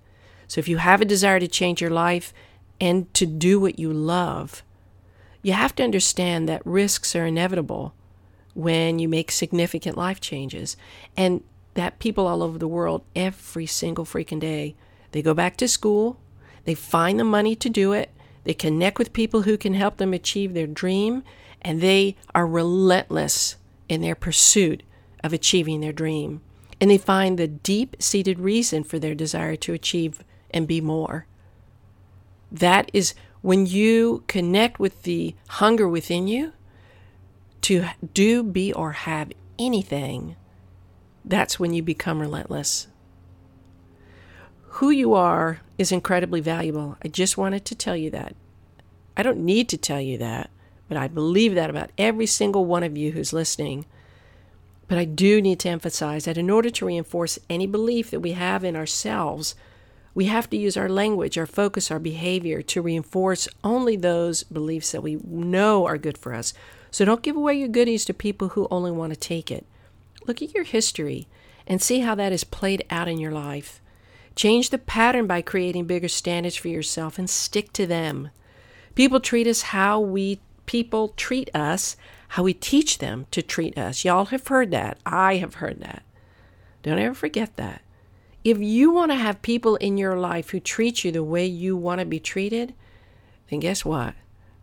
So 0.49 0.59
if 0.59 0.69
you 0.69 0.77
have 0.79 1.01
a 1.01 1.07
desire 1.07 1.41
to 1.41 1.49
change 1.49 1.81
your 1.81 1.91
life 1.91 2.35
and 2.81 3.13
to 3.15 3.25
do 3.25 3.61
what 3.61 3.79
you 3.79 3.93
love, 3.93 4.63
you 5.41 5.53
have 5.53 5.75
to 5.77 5.85
understand 5.85 6.49
that 6.49 6.67
risks 6.67 7.17
are 7.17 7.25
inevitable 7.25 7.95
when 8.55 8.99
you 8.99 9.09
make 9.09 9.31
significant 9.31 9.97
life 9.97 10.21
changes. 10.21 10.77
And 11.17 11.43
that 11.75 11.99
people 11.99 12.27
all 12.27 12.43
over 12.43 12.59
the 12.59 12.69
world, 12.69 13.03
every 13.17 13.67
single 13.67 14.05
freaking 14.05 14.41
day, 14.41 14.75
they 15.13 15.23
go 15.23 15.33
back 15.33 15.57
to 15.59 15.69
school, 15.69 16.19
they 16.65 16.75
find 16.75 17.19
the 17.19 17.25
money 17.25 17.57
to 17.57 17.71
do 17.71 17.93
it, 17.93 18.11
they 18.45 18.55
connect 18.55 18.99
with 18.99 19.13
people 19.13 19.43
who 19.43 19.57
can 19.57 19.75
help 19.75 19.97
them 19.97 20.13
achieve 20.13 20.53
their 20.53 20.67
dream, 20.67 21.23
and 21.62 21.81
they 21.81 22.16
are 22.35 22.46
relentless 22.46 23.57
in 23.88 24.03
their 24.03 24.14
pursuit 24.14 24.83
of 25.25 25.33
achieving 25.33 25.81
their 25.81 25.92
dream. 25.92 26.42
And 26.81 26.90
they 26.90 26.98
find 26.98 27.38
the 27.38 27.48
deep 27.48 27.96
seated 28.01 28.40
reason 28.40 28.83
for 28.85 28.98
their 28.98 29.14
desire 29.14 29.57
to 29.57 29.72
achieve 29.72 30.25
and 30.51 30.66
be 30.66 30.81
more. 30.81 31.27
That 32.51 32.90
is 32.92 33.14
when 33.40 33.66
you 33.66 34.25
connect 34.27 34.79
with 34.79 35.05
the 35.05 35.35
hunger 35.48 35.88
within 35.88 36.27
you 36.29 36.53
to 37.62 37.87
do, 38.12 38.42
be, 38.42 38.72
or 38.72 38.92
have 38.92 39.33
anything, 39.59 40.37
that's 41.25 41.59
when 41.59 41.72
you 41.72 41.83
become 41.83 42.20
relentless. 42.20 42.88
Who 44.77 44.90
you 44.90 45.14
are 45.14 45.61
is 45.79 45.92
incredibly 45.92 46.40
valuable. 46.40 46.96
I 47.05 47.09
just 47.09 47.38
wanted 47.38 47.64
to 47.66 47.75
tell 47.75 47.96
you 47.96 48.11
that. 48.11 48.35
I 49.16 49.22
don't 49.22 49.38
need 49.38 49.68
to 49.68 49.77
tell 49.77 50.01
you 50.01 50.18
that. 50.18 50.51
But 50.88 50.97
I 50.97 51.09
believe 51.09 51.55
that 51.55 51.71
about 51.71 51.90
every 51.97 52.27
single 52.27 52.64
one 52.64 52.83
of 52.83 52.97
you 52.97 53.12
who's 53.12 53.33
listening. 53.33 53.87
But 54.88 54.99
I 54.99 55.05
do 55.05 55.40
need 55.40 55.59
to 55.61 55.71
emphasize 55.71 56.27
that 56.27 56.37
in 56.37 56.51
order 56.51 56.68
to 56.71 56.87
reinforce 56.87 57.38
any 57.49 57.66
belief 57.66 58.11
that 58.11 58.21
we 58.21 58.33
have 58.33 58.62
in 58.62 58.77
ourselves, 58.77 59.55
we 60.14 60.27
have 60.27 60.51
to 60.51 60.57
use 60.57 60.77
our 60.77 60.88
language, 60.88 61.38
our 61.38 61.47
focus, 61.47 61.90
our 61.90 61.99
behavior 61.99 62.61
to 62.62 62.83
reinforce 62.83 63.49
only 63.64 63.97
those 63.97 64.42
beliefs 64.42 64.92
that 64.92 65.03
we 65.03 65.16
know 65.25 65.87
are 65.87 65.97
good 65.97 66.18
for 66.18 66.35
us. 66.35 66.53
So 66.90 67.05
don't 67.05 67.23
give 67.23 67.37
away 67.37 67.55
your 67.55 67.68
goodies 67.68 68.05
to 68.05 68.14
people 68.14 68.49
who 68.49 68.68
only 68.71 68.90
want 68.90 69.14
to 69.14 69.18
take 69.18 69.51
it. 69.51 69.64
Look 70.27 70.42
at 70.42 70.53
your 70.53 70.64
history 70.64 71.27
and 71.66 71.81
see 71.81 72.01
how 72.01 72.14
that 72.16 72.33
is 72.33 72.45
played 72.45 72.85
out 72.90 73.09
in 73.09 73.18
your 73.18 73.33
life. 73.33 73.81
Change 74.37 74.71
the 74.71 74.79
pattern 74.79 75.27
by 75.27 75.40
creating 75.40 75.87
bigger 75.87 76.09
standards 76.09 76.57
for 76.57 76.68
yourself 76.68 77.18
and 77.18 77.29
stick 77.29 77.73
to 77.75 77.87
them. 77.87 78.31
People 78.95 79.21
treat 79.21 79.47
us 79.47 79.62
how 79.62 79.99
we 79.99 80.40
people 80.66 81.09
treat 81.09 81.51
us, 81.55 81.96
how 82.29 82.42
we 82.42 82.55
teach 82.55 82.98
them 82.98 83.27
to 83.31 83.42
treat 83.42 83.77
us. 83.77 84.05
Y'all 84.05 84.27
have 84.27 84.46
heard 84.46 84.70
that. 84.70 84.98
I 85.05 85.37
have 85.37 85.55
heard 85.55 85.81
that. 85.81 86.03
Don't 86.83 86.98
ever 86.98 87.14
forget 87.14 87.57
that. 87.57 87.83
If 88.44 88.59
you 88.59 88.90
want 88.90 89.12
to 89.12 89.16
have 89.16 89.42
people 89.42 89.77
in 89.77 89.98
your 89.98 90.16
life 90.18 90.51
who 90.51 90.61
treat 90.61 91.05
you 91.05 91.12
the 91.12 91.22
way 91.22 91.46
you 91.46 91.77
want 91.77 92.01
to 92.01 92.07
be 92.07 92.18
treated, 92.18 92.75
then 93.51 93.61
guess 93.61 93.85
what? 93.85 94.14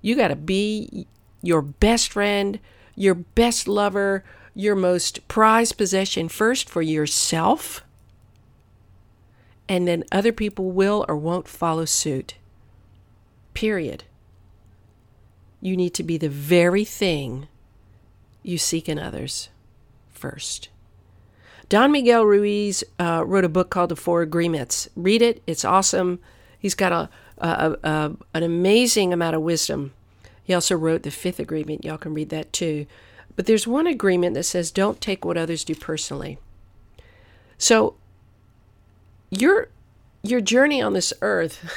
You 0.01 0.15
got 0.15 0.29
to 0.29 0.35
be 0.35 1.07
your 1.41 1.61
best 1.61 2.11
friend, 2.11 2.59
your 2.95 3.15
best 3.15 3.67
lover, 3.67 4.25
your 4.53 4.75
most 4.75 5.25
prized 5.27 5.77
possession 5.77 6.27
first 6.27 6.69
for 6.69 6.81
yourself, 6.81 7.83
and 9.69 9.87
then 9.87 10.03
other 10.11 10.33
people 10.33 10.71
will 10.71 11.05
or 11.07 11.15
won't 11.15 11.47
follow 11.47 11.85
suit. 11.85 12.35
Period 13.53 14.03
you 15.61 15.75
need 15.75 15.93
to 15.95 16.03
be 16.03 16.17
the 16.17 16.29
very 16.29 16.85
thing 16.85 17.47
you 18.43 18.57
seek 18.57 18.87
in 18.87 18.97
others 18.97 19.49
first. 20.09 20.69
Don 21.67 21.91
Miguel 21.91 22.23
Ruiz 22.23 22.83
uh, 22.97 23.23
wrote 23.25 23.45
a 23.45 23.49
book 23.49 23.69
called 23.69 23.89
The 23.89 23.95
Four 23.95 24.21
Agreements. 24.21 24.89
Read 24.95 25.21
it, 25.21 25.43
it's 25.45 25.65
awesome. 25.65 26.19
He's 26.57 26.75
got 26.75 26.91
a, 26.91 27.09
a, 27.37 27.77
a, 27.83 28.11
an 28.33 28.43
amazing 28.43 29.13
amount 29.13 29.35
of 29.35 29.41
wisdom. 29.41 29.93
He 30.43 30.53
also 30.53 30.75
wrote 30.75 31.03
The 31.03 31.11
Fifth 31.11 31.39
Agreement. 31.39 31.85
Y'all 31.85 31.97
can 31.97 32.13
read 32.13 32.29
that 32.29 32.51
too. 32.51 32.87
But 33.35 33.45
there's 33.45 33.67
one 33.67 33.87
agreement 33.87 34.33
that 34.33 34.43
says 34.43 34.71
don't 34.71 34.99
take 34.99 35.23
what 35.23 35.37
others 35.37 35.63
do 35.63 35.75
personally. 35.75 36.39
So, 37.57 37.95
your 39.29 39.69
your 40.23 40.41
journey 40.41 40.81
on 40.81 40.93
this 40.93 41.13
earth, 41.21 41.71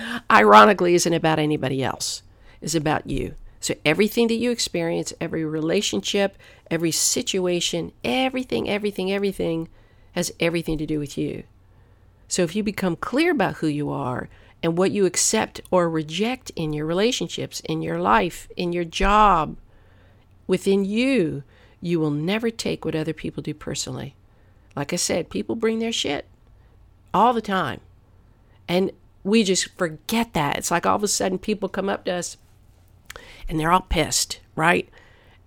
ironically, 0.30 0.94
isn't 0.94 1.12
about 1.12 1.38
anybody 1.38 1.82
else 1.82 2.22
is 2.64 2.74
about 2.74 3.08
you. 3.08 3.34
So 3.60 3.74
everything 3.84 4.28
that 4.28 4.34
you 4.34 4.50
experience, 4.50 5.14
every 5.20 5.44
relationship, 5.44 6.36
every 6.70 6.90
situation, 6.90 7.92
everything, 8.02 8.68
everything, 8.68 9.10
everything 9.10 9.68
has 10.12 10.32
everything 10.38 10.76
to 10.78 10.86
do 10.86 10.98
with 10.98 11.16
you. 11.16 11.44
So 12.28 12.42
if 12.42 12.54
you 12.54 12.62
become 12.62 12.96
clear 12.96 13.32
about 13.32 13.56
who 13.56 13.66
you 13.66 13.90
are 13.90 14.28
and 14.62 14.76
what 14.76 14.90
you 14.90 15.06
accept 15.06 15.60
or 15.70 15.88
reject 15.88 16.50
in 16.56 16.72
your 16.72 16.86
relationships, 16.86 17.60
in 17.60 17.80
your 17.80 18.00
life, 18.00 18.48
in 18.56 18.72
your 18.72 18.84
job, 18.84 19.56
within 20.46 20.84
you, 20.84 21.42
you 21.80 22.00
will 22.00 22.10
never 22.10 22.50
take 22.50 22.84
what 22.84 22.94
other 22.94 23.12
people 23.12 23.42
do 23.42 23.54
personally. 23.54 24.14
Like 24.76 24.92
I 24.92 24.96
said, 24.96 25.30
people 25.30 25.56
bring 25.56 25.78
their 25.78 25.92
shit 25.92 26.26
all 27.12 27.32
the 27.32 27.40
time. 27.40 27.80
And 28.68 28.90
we 29.22 29.42
just 29.44 29.68
forget 29.76 30.32
that. 30.34 30.58
It's 30.58 30.70
like 30.70 30.86
all 30.86 30.96
of 30.96 31.02
a 31.02 31.08
sudden 31.08 31.38
people 31.38 31.68
come 31.68 31.88
up 31.88 32.04
to 32.04 32.12
us 32.12 32.36
and 33.48 33.58
they're 33.58 33.72
all 33.72 33.86
pissed, 33.88 34.40
right? 34.56 34.88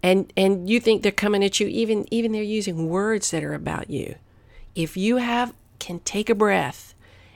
And 0.04 0.32
and 0.38 0.70
you 0.70 0.80
think 0.80 1.02
they're 1.02 1.12
coming 1.12 1.44
at 1.44 1.60
you 1.60 1.68
even 1.68 2.06
even 2.12 2.32
they're 2.32 2.44
using 2.44 2.90
words 2.90 3.32
that 3.32 3.44
are 3.44 3.54
about 3.54 3.90
you. 3.90 4.16
If 4.76 4.96
you 4.96 5.18
have 5.18 5.54
can 5.80 6.00
take 6.00 6.30
a 6.30 6.36
breath 6.36 6.94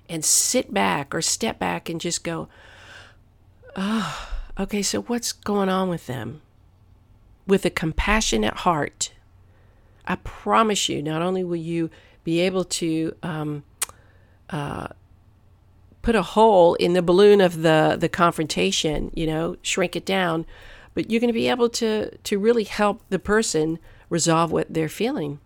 and 0.08 0.24
sit 0.24 0.74
back 0.74 1.14
or 1.16 1.22
step 1.22 1.58
back 1.60 1.90
and 1.90 2.00
just 2.00 2.24
go, 2.24 2.48
"Oh, 3.76 4.30
okay, 4.60 4.82
so 4.82 5.02
what's 5.02 5.32
going 5.32 5.70
on 5.70 5.90
with 5.90 6.08
them?" 6.08 6.42
With 7.48 7.66
a 7.66 7.70
compassionate 7.72 8.54
heart, 8.58 9.12
I 10.06 10.16
promise 10.16 10.88
you, 10.88 11.02
not 11.02 11.22
only 11.22 11.44
will 11.44 11.56
you 11.56 11.90
be 12.24 12.40
able 12.42 12.64
to 12.66 13.16
um, 13.24 13.64
uh, 14.50 14.88
put 16.02 16.16
a 16.16 16.22
hole 16.22 16.76
in 16.76 16.94
the 16.94 17.02
balloon 17.02 17.42
of 17.42 17.62
the 17.62 17.98
the 18.00 18.10
confrontation, 18.10 19.12
you 19.14 19.28
know, 19.28 19.58
shrink 19.62 19.96
it 19.96 20.06
down, 20.06 20.46
but 20.94 21.10
you're 21.10 21.22
going 21.22 21.30
to 21.30 21.34
be 21.34 21.50
able 21.50 21.70
to 21.70 22.18
to 22.18 22.40
really 22.40 22.64
help 22.64 23.02
the 23.10 23.20
person 23.20 23.80
resolve 24.10 24.52
what 24.52 24.74
they're 24.74 24.90
feeling. 24.90 25.40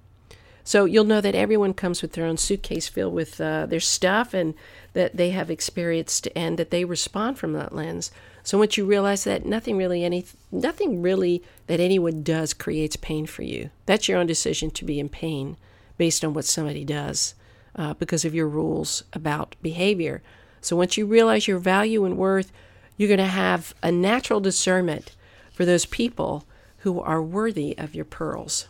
So 0.67 0.85
you'll 0.85 1.05
know 1.05 1.21
that 1.21 1.35
everyone 1.35 1.75
comes 1.75 2.01
with 2.01 2.13
their 2.13 2.25
own 2.25 2.37
suitcase 2.37 2.87
filled 2.87 3.13
with 3.13 3.39
uh, 3.39 3.67
their 3.67 3.79
stuff 3.79 4.33
and 4.33 4.55
that 4.93 5.15
they 5.15 5.29
have 5.29 5.51
experienced 5.51 6.27
and 6.35 6.57
that 6.57 6.71
they 6.71 6.83
respond 6.83 7.37
from 7.37 7.53
that 7.53 7.75
lens. 7.75 8.11
So 8.41 8.57
once 8.57 8.75
you 8.75 8.83
realize 8.83 9.25
that 9.25 9.45
nothing 9.45 9.77
really 9.77 10.03
any 10.03 10.25
nothing 10.51 11.03
really 11.03 11.43
that 11.67 11.79
anyone 11.79 12.23
does 12.23 12.53
creates 12.53 12.95
pain 12.95 13.27
for 13.27 13.43
you. 13.43 13.69
That's 13.85 14.07
your 14.07 14.17
own 14.17 14.25
decision 14.25 14.71
to 14.71 14.85
be 14.85 14.99
in 14.99 15.09
pain 15.09 15.57
based 15.97 16.25
on 16.25 16.33
what 16.33 16.45
somebody 16.45 16.83
does 16.83 17.35
uh, 17.75 17.93
because 17.93 18.25
of 18.25 18.33
your 18.33 18.47
rules 18.47 19.03
about 19.13 19.55
behavior. 19.61 20.23
So 20.65 20.75
once 20.75 20.97
you 20.97 21.05
realize 21.05 21.47
your 21.47 21.59
value 21.59 22.05
and 22.05 22.17
worth, 22.17 22.51
you're 22.97 23.07
going 23.07 23.17
to 23.19 23.25
have 23.25 23.73
a 23.83 23.91
natural 23.91 24.39
discernment 24.39 25.15
for 25.51 25.65
those 25.65 25.85
people 25.85 26.45
who 26.79 26.99
are 27.01 27.21
worthy 27.21 27.77
of 27.77 27.95
your 27.95 28.05
pearls. 28.05 28.67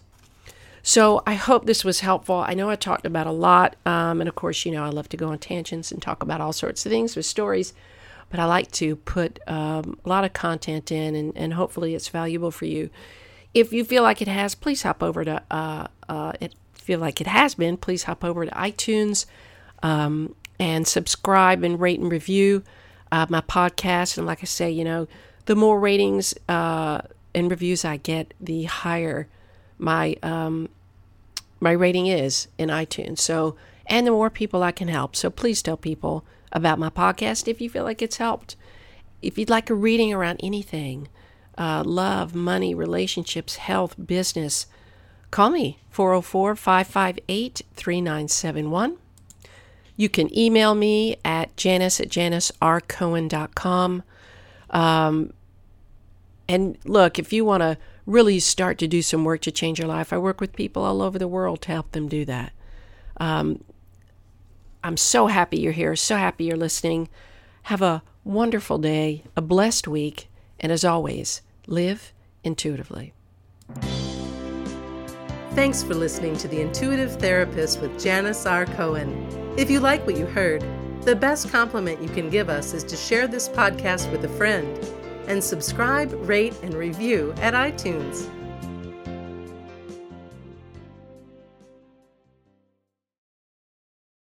So 0.84 1.24
I 1.26 1.34
hope 1.34 1.66
this 1.66 1.84
was 1.84 2.02
helpful. 2.02 2.44
I 2.48 2.54
know 2.54 2.70
I 2.70 2.76
talked 2.76 3.06
about 3.06 3.28
a 3.28 3.32
lot, 3.32 3.76
um, 3.86 4.22
and 4.22 4.28
of 4.28 4.36
course, 4.36 4.66
you 4.66 4.72
know 4.72 4.84
I 4.84 4.90
love 4.90 5.10
to 5.10 5.18
go 5.18 5.30
on 5.30 5.40
tangents 5.40 5.92
and 5.92 6.02
talk 6.02 6.22
about 6.22 6.42
all 6.42 6.54
sorts 6.54 6.86
of 6.86 6.92
things 6.92 7.16
with 7.16 7.26
stories, 7.26 7.74
but 8.30 8.40
I 8.40 8.46
like 8.46 8.72
to 8.74 8.98
put 8.98 9.40
um, 9.48 9.98
a 10.06 10.10
lot 10.10 10.24
of 10.24 10.34
content 10.34 10.92
in, 10.92 11.16
and, 11.16 11.36
and 11.36 11.54
hopefully 11.56 11.96
it's 11.96 12.10
valuable 12.10 12.52
for 12.52 12.66
you. 12.66 12.92
If 13.54 13.74
you 13.74 13.84
feel 13.84 14.04
like 14.04 14.22
it 14.22 14.28
has, 14.28 14.54
please 14.54 14.84
hop 14.84 15.02
over 15.02 15.26
to. 15.26 15.42
Uh, 15.50 15.88
uh, 16.08 16.34
it 16.40 16.54
feel 16.74 17.00
like 17.00 17.20
it 17.20 17.28
has 17.28 17.56
been. 17.56 17.78
Please 17.78 18.04
hop 18.04 18.24
over 18.24 18.46
to 18.46 18.52
iTunes 18.52 19.26
um, 19.82 20.36
and 20.60 20.88
subscribe 20.88 21.64
and 21.64 21.80
rate 21.80 22.00
and 22.00 22.12
review 22.12 22.64
uh, 23.12 23.26
my 23.30 23.42
podcast. 23.42 24.18
And 24.18 24.28
like 24.28 24.40
I 24.42 24.46
say, 24.46 24.70
you 24.70 24.84
know, 24.84 25.08
the 25.46 25.56
more 25.56 25.80
ratings 25.80 26.34
uh, 26.50 27.02
and 27.34 27.50
reviews 27.50 27.86
I 27.86 27.98
get, 27.98 28.34
the 28.40 28.64
higher 28.64 29.28
my 29.78 30.16
um, 30.24 30.70
my 31.60 31.72
rating 31.72 32.08
is 32.08 32.48
in 32.58 32.70
iTunes. 32.70 33.20
So, 33.20 33.56
and 33.88 34.06
the 34.06 34.12
more 34.12 34.30
people 34.30 34.64
I 34.64 34.72
can 34.72 34.88
help. 34.88 35.16
So 35.16 35.30
please 35.30 35.62
tell 35.62 35.78
people 35.78 36.26
about 36.52 36.80
my 36.80 36.90
podcast 36.90 37.48
if 37.48 37.62
you 37.62 37.70
feel 37.70 37.84
like 37.84 38.02
it's 38.02 38.18
helped. 38.18 38.56
If 39.22 39.38
you'd 39.38 39.50
like 39.50 39.70
a 39.70 39.74
reading 39.74 40.14
around 40.14 40.40
anything, 40.44 41.08
uh, 41.58 41.84
love, 41.86 42.36
money, 42.36 42.76
relationships, 42.76 43.56
health, 43.58 43.96
business, 44.04 44.68
call 45.32 45.50
me 45.50 45.80
404 45.90 46.56
558 46.56 47.62
3971. 47.74 48.98
You 49.98 50.10
can 50.10 50.36
email 50.38 50.76
me 50.76 51.18
at 51.24 51.56
janis 51.58 52.00
at 52.00 52.10
janisrcohen.com. 52.10 54.04
Um, 54.70 55.34
and 56.48 56.78
look, 56.86 57.18
if 57.18 57.32
you 57.34 57.46
want 57.46 57.62
to 57.62 57.78
really 58.06 58.40
start 58.40 58.78
to 58.78 58.88
do 58.88 59.02
some 59.02 59.24
work 59.24 59.42
to 59.42 59.52
change 59.52 59.80
your 59.80 59.88
life. 59.88 60.14
I 60.14 60.18
work 60.18 60.40
with 60.40 60.56
people 60.56 60.84
all 60.84 61.02
over 61.02 61.18
the 61.18 61.28
world 61.28 61.62
to 61.64 61.72
help 61.72 61.92
them 61.92 62.08
do 62.08 62.26
that. 62.26 62.54
Um, 63.18 63.64
I'm 64.84 64.98
so 64.98 65.28
happy 65.28 65.60
you're 65.60 65.72
here, 65.72 65.96
so 65.96 66.16
happy 66.18 66.46
you're 66.46 66.58
listening. 66.58 67.10
Have 67.64 67.82
a 67.82 68.04
wonderful 68.24 68.78
day, 68.78 69.24
a 69.36 69.42
blessed 69.42 69.88
week, 69.88 70.30
and 70.60 70.72
as 70.72 70.86
always, 70.86 71.42
live 71.66 72.14
intuitively. 72.44 73.14
Thanks 75.52 75.82
for 75.82 75.96
listening 75.96 76.38
to 76.38 76.48
The 76.48 76.62
Intuitive 76.62 77.16
Therapist 77.16 77.82
with 77.82 78.00
Janis 78.02 78.46
R. 78.46 78.66
Cohen. 78.66 79.45
If 79.58 79.72
you 79.72 79.80
like 79.80 80.06
what 80.06 80.18
you 80.18 80.26
heard, 80.26 80.66
the 81.04 81.16
best 81.16 81.50
compliment 81.50 82.02
you 82.02 82.10
can 82.10 82.30
give 82.30 82.50
us 82.50 82.74
is 82.74 82.84
to 82.84 82.98
share 82.98 83.26
this 83.26 83.48
podcast 83.48 84.12
with 84.12 84.26
a 84.26 84.28
friend 84.28 84.78
and 85.28 85.42
subscribe, 85.42 86.12
rate, 86.28 86.54
and 86.62 86.74
review 86.74 87.34
at 87.38 87.54
iTunes. 87.54 88.30